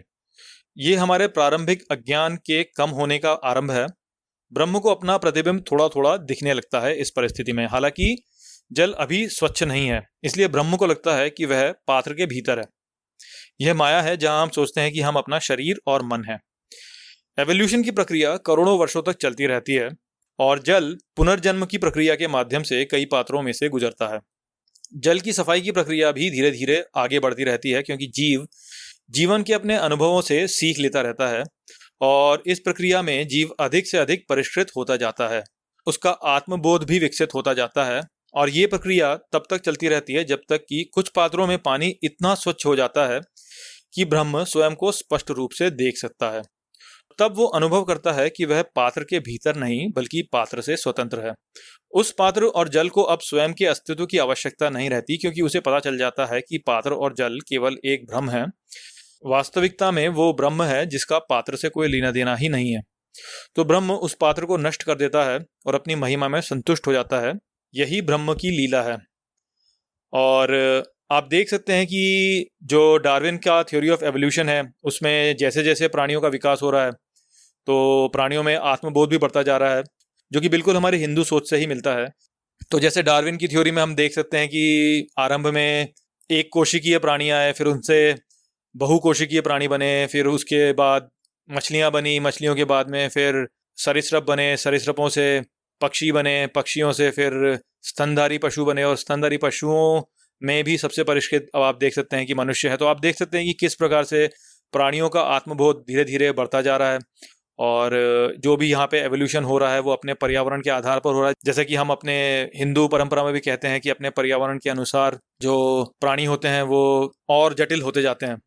ये 0.77 0.95
हमारे 0.95 1.27
प्रारंभिक 1.27 1.83
अज्ञान 1.91 2.35
के 2.37 2.63
कम 2.77 2.89
होने 2.89 3.17
का 3.17 3.31
आरंभ 3.45 3.71
है। 3.71 3.85
ब्रह्म 4.51 4.79
को 4.79 4.89
अपना 4.89 5.17
प्रतिबिंब 5.17 5.63
थोड़ा 5.71 5.87
थोड़ा 5.87 6.15
दिखने 6.17 6.53
लगता 6.53 6.79
है 6.79 6.95
इस 6.95 7.11
परिस्थिति 7.15 7.51
में, 7.51 7.65
हालाँकि 7.65 8.15
जल 8.71 8.93
अभी 8.93 9.27
स्वच्छ 9.27 9.63
नहीं 9.63 9.87
है, 9.87 10.01
इसलिए 10.23 10.47
ब्रह्म 10.47 10.75
को 10.75 10.85
लगता 10.85 11.15
है 11.15 11.29
कि 11.29 11.45
वह 11.45 11.71
पात्र 11.87 12.13
के 12.13 12.25
भीतर 12.25 12.59
है। 12.59 12.65
यह 13.61 13.73
माया 13.73 14.01
है 14.01 14.17
जहाँ 14.17 14.41
हम 14.41 14.49
सोचते 14.49 14.81
हैं 14.81 14.91
कि 14.91 15.01
हम 15.01 15.15
अपना 15.15 15.39
शरीर 15.39 15.79
और 15.87 16.03
मन 16.03 16.23
है। 16.23 16.37
एवोल्यूशन 17.37 17.83
की 17.83 17.91
प्रक्रिया 17.91 18.35
करोड़ों 18.37 18.77
वर्षों 18.79 19.03
तक 19.03 19.17
चलती 19.21 19.45
रहती 19.45 19.73
है 19.73 19.89
और 20.39 20.63
जल 20.63 20.95
पुनर्जन्म 21.17 21.65
की 21.65 21.77
प्रक्रिया 21.77 22.15
के 22.15 22.27
माध्यम 22.27 22.63
से 22.63 22.83
कई 22.85 23.05
पात्रों 23.05 23.41
में 23.41 23.51
से 23.53 23.69
गुजरता 23.69 24.13
है। 24.13 24.19
जल 24.95 25.19
की 25.19 25.33
सफ़ाई 25.33 25.61
की 25.61 25.71
प्रक्रिया 25.71 26.11
भी 26.11 26.29
धीरे 26.29 26.51
धीरे 26.51 26.83
आगे 26.95 27.19
बढ़ती 27.19 27.43
रहती 27.43 27.69
है, 27.69 27.81
क्योंकि 27.83 28.07
जीव 28.07 28.47
जीवन 29.09 29.43
के 29.43 29.53
अपने 29.53 29.75
अनुभवों 29.75 30.21
से 30.21 30.47
सीख 30.47 30.79
लेता 30.79 31.01
रहता 31.01 31.27
है 31.27 31.43
और 32.01 32.43
इस 32.47 32.59
प्रक्रिया 32.59 33.01
में 33.01 33.27
जीव 33.27 33.49
अधिक 33.59 33.87
से 33.87 33.97
अधिक 33.97 34.25
परिष्कृत 34.29 34.71
होता 34.77 34.95
जाता 34.95 35.27
है। 35.27 35.43
उसका 35.87 36.09
आत्मबोध 36.09 36.83
भी 36.83 36.99
विकसित 36.99 37.33
होता 37.33 37.53
जाता 37.53 37.83
है 37.85 38.01
और 38.33 38.49
ये 38.49 38.65
प्रक्रिया 38.67 39.15
तब 39.33 39.43
तक 39.49 39.61
चलती 39.61 39.87
रहती 39.87 40.13
है 40.13 40.23
जब 40.23 40.41
तक 40.49 40.65
कि 40.69 40.83
कुछ 40.93 41.09
पात्रों 41.09 41.47
में 41.47 41.57
पानी 41.57 41.93
इतना 42.03 42.35
स्वच्छ 42.35 42.65
हो 42.65 42.75
जाता 42.75 43.05
है 43.07 43.19
कि 43.93 44.05
ब्रह्म 44.05 44.43
स्वयं 44.43 44.75
को 44.75 44.91
स्पष्ट 44.91 45.31
रूप 45.31 45.51
से 45.51 45.69
देख 45.69 45.97
सकता 45.97 46.29
है। 46.29 46.41
तब 47.19 47.33
वो 47.35 47.45
अनुभव 47.45 47.83
करता 47.83 48.11
है 48.11 48.29
कि 48.29 48.45
वह 48.45 48.61
पात्र 48.75 49.03
के 49.03 49.19
भीतर 49.19 49.55
नहीं, 49.55 49.87
बल्कि 49.95 50.21
पात्र 50.31 50.61
से 50.61 50.77
स्वतंत्र 50.77 51.25
है। 51.27 51.33
उस 51.91 52.13
पात्र 52.17 52.45
और 52.45 52.69
जल 52.69 52.89
को 52.89 53.03
अब 53.03 53.19
स्वयं 53.19 53.53
के 53.53 53.65
अस्तित्व 53.65 54.05
की 54.05 54.17
आवश्यकता 54.17 54.69
नहीं 54.69 54.89
रहती 54.89 55.17
क्योंकि 55.17 55.41
उसे 55.41 55.59
पता 55.59 55.79
चल 55.79 55.97
जाता 55.97 56.25
है 56.25 56.41
कि 56.41 56.57
पात्र 56.57 56.93
और 56.93 57.13
जल 57.13 57.39
केवल 57.49 57.77
एक 57.85 58.05
भ्रम 58.11 58.29
है। 58.29 58.45
वास्तविकता 59.25 59.91
में 59.91 60.07
वो 60.09 60.31
ब्रह्म 60.33 60.63
है 60.63 60.85
जिसका 60.85 61.19
पात्र 61.19 61.55
से 61.55 61.69
कोई 61.69 61.87
लेना 61.87 62.11
देना 62.11 62.35
ही 62.35 62.49
नहीं 62.49 62.71
है। 62.71 62.81
तो 63.55 63.63
ब्रह्म 63.65 63.91
उस 63.91 64.13
पात्र 64.13 64.45
को 64.45 64.57
नष्ट 64.57 64.83
कर 64.83 64.95
देता 64.95 65.23
है 65.23 65.39
और 65.67 65.75
अपनी 65.75 65.95
महिमा 65.95 66.27
में 66.27 66.39
संतुष्ट 66.41 66.87
हो 66.87 66.93
जाता 66.93 67.19
है। 67.19 67.33
यही 67.73 68.01
ब्रह्म 68.01 68.33
की 68.33 68.49
लीला 68.51 68.81
है। 68.81 68.97
और 70.13 70.53
आप 71.11 71.27
देख 71.27 71.49
सकते 71.49 71.73
हैं 71.73 71.85
कि 71.87 72.49
जो 72.63 72.97
डार्विन 72.97 73.37
का 73.37 73.61
थ्योरी 73.63 73.89
ऑफ़ 73.89 74.03
एवोल्यूशन 74.05 74.49
है, 74.49 74.63
उसमें 74.83 75.35
जैसे 75.35 75.63
जैसे 75.63 75.87
प्राणियों 75.87 76.21
का 76.21 76.27
विकास 76.27 76.59
हो 76.63 76.71
रहा 76.71 76.85
है 76.85 76.91
तो 77.67 78.09
प्राणियों 78.13 78.43
में 78.43 78.55
आत्मबोध 78.55 79.09
भी 79.09 79.17
बढ़ता 79.17 79.43
जा 79.43 79.57
रहा 79.57 79.75
है, 79.75 79.83
जो 80.31 80.41
कि 80.41 80.49
बिल्कुल 80.49 80.75
हमारे 80.77 80.97
हिंदू 80.97 81.23
सोच 81.23 81.49
से 81.49 81.57
ही 81.57 81.67
मिलता 81.67 81.93
है। 81.93 82.09
तो 82.71 82.79
जैसे 82.79 83.03
डार्विन 83.03 83.37
की 83.37 83.47
थ्योरी 83.47 83.71
में 83.71 83.81
हम 83.83 83.95
देख 83.95 84.13
सकते 84.13 84.37
हैं 84.37 84.47
कि 84.47 85.07
आरंभ 85.19 85.47
में 85.47 85.87
एक 86.29 86.49
कोशिकीय 86.53 86.99
प्राणी 86.99 87.29
आए, 87.29 87.51
फिर 87.53 87.67
उनसे 87.67 88.13
बहुकोशिकीय 88.75 89.41
प्राणी 89.41 89.67
बने, 89.67 90.07
फिर 90.07 90.25
उसके 90.27 90.71
बाद 90.73 91.09
मछलियाँ 91.49 91.91
बनी, 91.91 92.19
मछलियों 92.19 92.55
के 92.55 92.63
बाद 92.63 92.89
में 92.89 93.07
फिर 93.09 93.47
सरिसृप 93.77 94.23
बने, 94.23 94.55
सरिसृपों 94.57 95.09
से 95.09 95.41
पक्षी 95.81 96.11
बने, 96.11 96.47
पक्षियों 96.47 96.91
से 96.91 97.09
फिर 97.11 97.59
स्तनधारी 97.81 98.37
पशु 98.37 98.65
बने 98.65 98.83
और 98.83 98.95
स्तनधारी 98.97 99.37
पशुओं 99.37 100.01
में 100.41 100.63
भी 100.63 100.77
सबसे 100.77 101.03
परिष्कृत 101.03 101.47
अब 101.55 101.61
आप 101.61 101.77
देख 101.77 101.93
सकते 101.93 102.17
हैं 102.17 102.25
कि 102.25 102.33
मनुष्य 102.33 102.69
है। 102.69 102.77
तो 102.77 102.85
आप 102.85 102.99
देख 102.99 103.15
सकते 103.15 103.37
हैं 103.37 103.45
कि 103.47 103.53
किस 103.53 103.75
प्रकार 103.75 104.03
से 104.03 104.27
प्राणियों 104.73 105.09
का 105.09 105.21
आत्मबोध 105.21 105.83
धीरे 105.87 106.03
धीरे 106.05 106.31
बढ़ता 106.31 106.61
जा 106.61 106.77
रहा 106.77 106.93
है 106.93 106.99
और 107.59 107.91
जो 108.39 108.55
भी 108.57 108.69
यहाँ 108.69 108.87
पे 108.87 108.99
एवोल्यूशन 108.99 109.43
हो 109.43 109.57
रहा 109.57 109.73
है, 109.73 109.79
वो 109.79 109.91
अपने 109.91 110.13
पर्यावरण 110.13 110.61
के 110.61 110.69
आधार 110.69 110.99
पर 110.99 111.13
हो 111.13 111.19
रहा 111.19 111.29
है। 111.29 111.35
जैसे 111.45 111.65
कि 111.65 111.75
हम 111.75 111.89
अपने 111.89 112.15
हिंदू 112.55 112.87
परंपरा 112.87 113.23
में 113.23 113.31
भी 113.33 113.39
कहते 113.39 113.67
हैं 113.67 113.81
कि 113.81 113.89
अपने 113.89 114.09
पर्यावरण 114.09 114.57
के 114.57 114.69
अनुसार 114.69 115.19
जो 115.41 115.55
प्राणी 116.01 116.25
होते 116.25 116.47
हैं, 116.47 116.61
वो 116.63 117.13
और 117.29 117.53
जटिल 117.53 117.81
होते 117.81 118.01
जाते 118.01 118.25
हैं। 118.25 118.37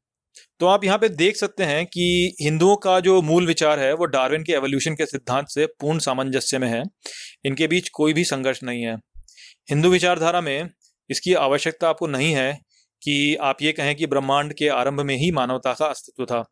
तो 0.60 0.66
आप 0.66 0.84
यहाँ 0.84 0.98
पे 0.98 1.08
देख 1.08 1.36
सकते 1.36 1.64
हैं 1.64 1.86
कि 1.86 2.36
हिंदुओं 2.40 2.76
का 2.76 3.00
जो 3.00 3.22
मूल 3.22 3.46
विचार 3.46 3.80
है, 3.80 3.92
वो 3.92 4.04
डार्विन 4.04 4.42
के 4.42 4.52
एवोल्यूशन 4.52 4.94
के 4.94 5.06
सिद्धांत 5.06 5.46
से 5.48 5.66
पूर्ण 5.66 5.98
सामंजस्य 5.98 6.58
में 6.58 6.68
है। 6.68 6.82
इनके 7.44 7.66
बीच 7.66 7.88
कोई 7.88 8.12
भी 8.12 8.24
संघर्ष 8.24 8.62
नहीं 8.62 8.82
है। 8.82 8.96
हिंदू 9.70 9.88
विचारधारा 9.88 10.40
में 10.40 10.70
इसकी 11.10 11.34
आवश्यकता 11.34 11.88
आपको 11.88 12.06
नहीं 12.06 12.32
है 12.32 12.58
कि 13.02 13.36
आप 13.36 13.62
ये 13.62 13.72
कहें 13.72 13.94
कि 13.94 14.06
ब्रह्मांड 14.06 14.52
के 14.52 14.68
आरंभ 14.68 15.00
में 15.00 15.16
ही 15.16 15.30
मानवता 15.30 15.72
का 15.72 15.86
अस्तित्व 15.86 16.24
था। 16.24 16.44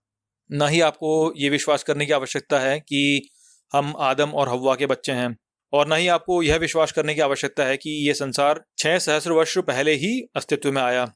न 0.52 0.68
ही 0.68 0.80
आपको 0.80 1.32
ये 1.36 1.48
विश्वास 1.48 1.82
करने 1.82 2.06
की 2.06 2.12
आवश्यकता 2.12 2.58
है 2.58 2.80
कि 2.80 3.28
हम 3.72 3.94
आदम 3.98 4.30
और 4.30 4.48
हवा 4.48 4.74
के 4.74 4.86
बच्चे 4.86 5.12
हैं। 5.12 5.36
और 5.72 5.88
न 5.88 5.92
ही 5.92 6.08
आपको 6.08 6.42
यह 6.42 6.56
विश्वास 6.56 6.92
करने 6.92 7.14
की 7.14 7.20
आवश्यकता 7.20 7.64
है 7.64 7.76
कि 7.76 8.08
ये 8.08 8.14
संसार 8.14 8.64
छह 8.78 8.98
सहस्र 8.98 9.32
वर्ष 9.32 9.58
पहले 9.58 9.92
ही 9.92 10.20
अस्तित्व 10.36 10.72
में 10.72 10.82
आया। 10.82 11.12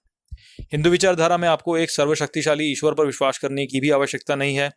हिंदू 0.63 0.91
विचारधारा 0.91 1.37
में 1.37 1.49
आपको 1.49 1.77
एक 1.79 1.91
सर्वशक्तिशाली 1.91 2.71
ईश्वर 2.73 2.95
पर 2.95 3.07
विश्वास 3.07 3.39
करने 3.39 3.67
की 3.67 3.81
भी 3.81 3.91
आवश्यकता 3.91 4.35
नहीं 4.35 4.57
है, 4.57 4.71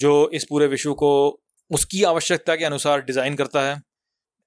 जो 0.00 0.30
इस 0.30 0.44
पूरे 0.44 0.66
विश्व 0.66 0.92
को 0.94 1.40
उसकी 1.70 2.02
आवश्यकता 2.04 2.56
के 2.56 2.64
अनुसार 2.64 3.02
डिज़ाइन 3.02 3.34
करता 3.34 3.62
है। 3.62 3.80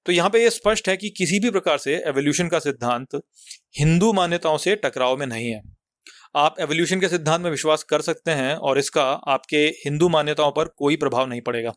तो 0.06 0.12
यहाँ 0.12 0.30
पे 0.30 0.42
ये 0.42 0.50
स्पष्ट 0.50 0.88
है 0.88 0.96
कि 0.96 1.08
किसी 1.10 1.38
भी 1.40 1.50
प्रकार 1.50 1.78
से 1.78 1.94
एवोल्यूशन 1.98 2.48
का 2.48 2.58
सिद्धांत 2.58 3.14
हिंदू 3.78 4.12
मान्यताओं 4.12 4.58
से 4.58 4.74
टकराव 4.76 5.16
में 5.16 5.26
नहीं 5.26 5.50
है। 5.50 5.60
आप 6.36 6.56
एवोल्यूशन 6.60 7.00
के 7.00 7.08
सिद्धांत 7.08 7.42
में 7.42 7.50
विश्वास 7.50 7.82
कर 7.82 8.00
सकते 8.00 8.30
हैं 8.30 8.54
और 8.54 8.78
इसका 8.78 9.02
आपके 9.28 9.64
हिंदू 9.84 10.08
मान्यताओं 10.08 10.52
पर 10.52 10.68
कोई 10.78 10.96
प्रभाव 10.96 11.26
नहीं 11.26 11.40
पड़ेगा। 11.40 11.72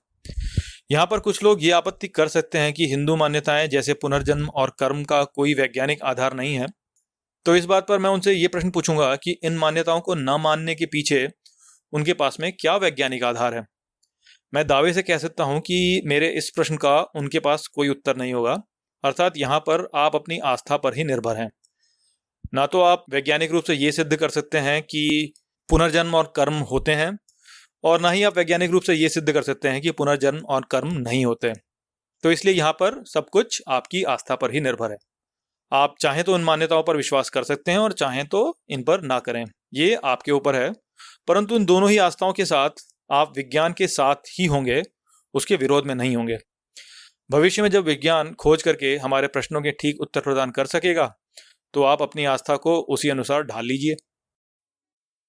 यहाँ 0.92 1.06
पर 1.06 1.20
कुछ 1.20 1.44
लोग 1.44 1.64
ये 1.64 1.72
आपत्ति 1.72 2.08
कर 2.08 2.28
सकते 2.28 2.58
हैं 2.58 2.74
कि 2.74 2.88
हिंदू 2.88 3.16
मान्यताएँ 3.16 3.68
जैसे 3.68 3.94
पुनर्जन्म 3.94 4.48
और 4.50 4.76
कर्म 4.80 5.04
का 5.04 5.24
कोई 5.26 5.54
वैज्ञानिक 5.54 6.02
आधार 6.04 6.34
नहीं 6.34 6.56
है। 6.56 6.68
तो 7.50 7.56
इस 7.56 7.66
बात 7.66 7.88
पर 7.88 8.00
मैं 8.00 8.10
उनसे 8.10 8.34
ये 8.34 8.48
प्रश्न 8.48 8.70
पूछूँगा 8.72 9.16
कि 9.16 9.32
इन 9.44 9.56
मान्यताओं 9.58 10.00
को 10.02 10.16
न 10.16 10.36
मानने 10.40 10.74
के 10.76 10.86
पीछे 10.86 11.28
उनके 11.94 12.14
पास 12.14 12.38
में 12.40 12.52
क्या 12.54 12.76
वैज्ञानिक 12.76 13.24
आधार 13.24 13.56
है? 13.56 13.64
मैं 14.54 14.66
दावे 14.68 14.94
से 14.94 15.02
कह 15.02 15.18
सकता 15.18 15.44
हूँ 15.44 15.60
कि 15.60 16.02
मेरे 16.06 16.30
इस 16.30 16.50
प्रश्न 16.50 16.78
का 16.78 17.00
उनके 17.16 17.40
पास 17.40 17.66
कोई 17.68 17.90
उत्तर 17.90 18.18
नहीं 18.18 18.34
होगा, 18.34 18.54
अर्थात 19.04 19.38
यहाँ 19.38 19.60
पर 19.60 19.88
आप 19.96 20.16
अपनी 20.16 20.40
आस्था 20.46 20.78
पर 20.78 20.98
ही 20.98 21.04
निर्भर 21.04 21.38
हैं। 21.38 21.50
ना 22.54 22.66
तो 22.66 22.82
आप 22.82 23.06
वैज्ञानिक 23.10 23.52
रूप 23.52 23.64
से 23.64 23.74
ये 23.74 23.92
सिद्ध 23.92 24.16
कर 24.16 24.30
सकते 24.30 24.58
हैं 24.58 24.82
कि 24.84 25.34
पुनर्जन्म 25.70 26.16
और 26.16 26.34
कर्म 26.36 26.60
होते 26.72 26.92
हैं, 26.92 27.12
और 27.84 28.02
ना 28.02 28.12
ही 28.12 28.24
आप 28.24 28.38
वैज्ञानिक 28.38 28.72
रूप 28.72 28.84
से 28.84 28.94
ये 28.94 29.10
सिद्ध 29.10 29.32
कर 29.32 29.42
सकते 29.42 29.70
हैं 29.70 29.82
कि 29.82 29.92
पुनर्जन्म 29.94 30.46
और 30.50 30.68
कर्म 30.72 30.98
नहीं 31.00 31.26
होते। 31.26 31.54
तो 32.24 32.32
इसलिए 32.32 32.54
यहाँ 32.54 32.74
पर 32.74 33.04
सब 33.08 33.30
कुछ 33.30 33.62
आपकी 33.68 34.04
आस्था 34.04 34.36
पर 34.36 34.54
ही 34.54 34.62
निर्भर 34.62 34.92
है। 34.92 34.98
आप 35.72 35.96
चाहें 36.02 36.24
तो 36.24 36.34
उन 36.34 36.44
मान्यताओं 36.44 36.84
पर 36.84 36.98
विश्वास 36.98 37.30
कर 37.30 37.44
सकते 37.44 37.72
हैं 37.72 37.78
और 37.78 37.94
चाहें 37.94 38.26
तो 38.28 38.58
इन 38.70 38.84
पर 38.84 39.02
ना 39.02 39.20
करें। 39.20 39.44
ये 39.74 39.94
आपके 39.96 40.32
ऊपर 40.32 40.56
है। 40.56 40.72
परंतु 41.28 41.56
इन 41.56 41.66
दोनों 41.66 41.90
ही 41.90 41.98
आस्थाओं 41.98 42.34
के 42.34 42.46
साथ 42.46 42.70
आप 43.12 43.34
विज्ञान 43.38 43.74
के 43.74 43.88
साथ 43.88 44.16
ही 44.40 44.46
होंगे, 44.46 44.82
उसके 45.34 45.56
विरोध 45.56 45.86
में 45.86 45.94
नहीं 45.96 46.16
होंगे। 46.16 46.38
भविष्य 47.30 47.62
में 47.62 47.70
जब 47.70 47.84
विज्ञान 47.84 48.34
खोज 48.34 48.64
करके 48.64 48.96
हमारे 48.98 49.28
प्रश्नों 49.28 49.62
के 49.62 49.72
ठीक 49.72 50.02
उत्तर 50.02 50.22
प्रदान 50.22 50.52
कर 50.52 50.66
सकेगा 50.66 51.14
तो 51.74 51.84
आप 51.84 52.02
अपनी 52.02 52.26
आस्था 52.26 52.56
को 52.56 52.76
उसी 52.90 53.10
अनुसार 53.10 53.44
ढाल 53.44 53.66
लीजिए। 53.66 53.96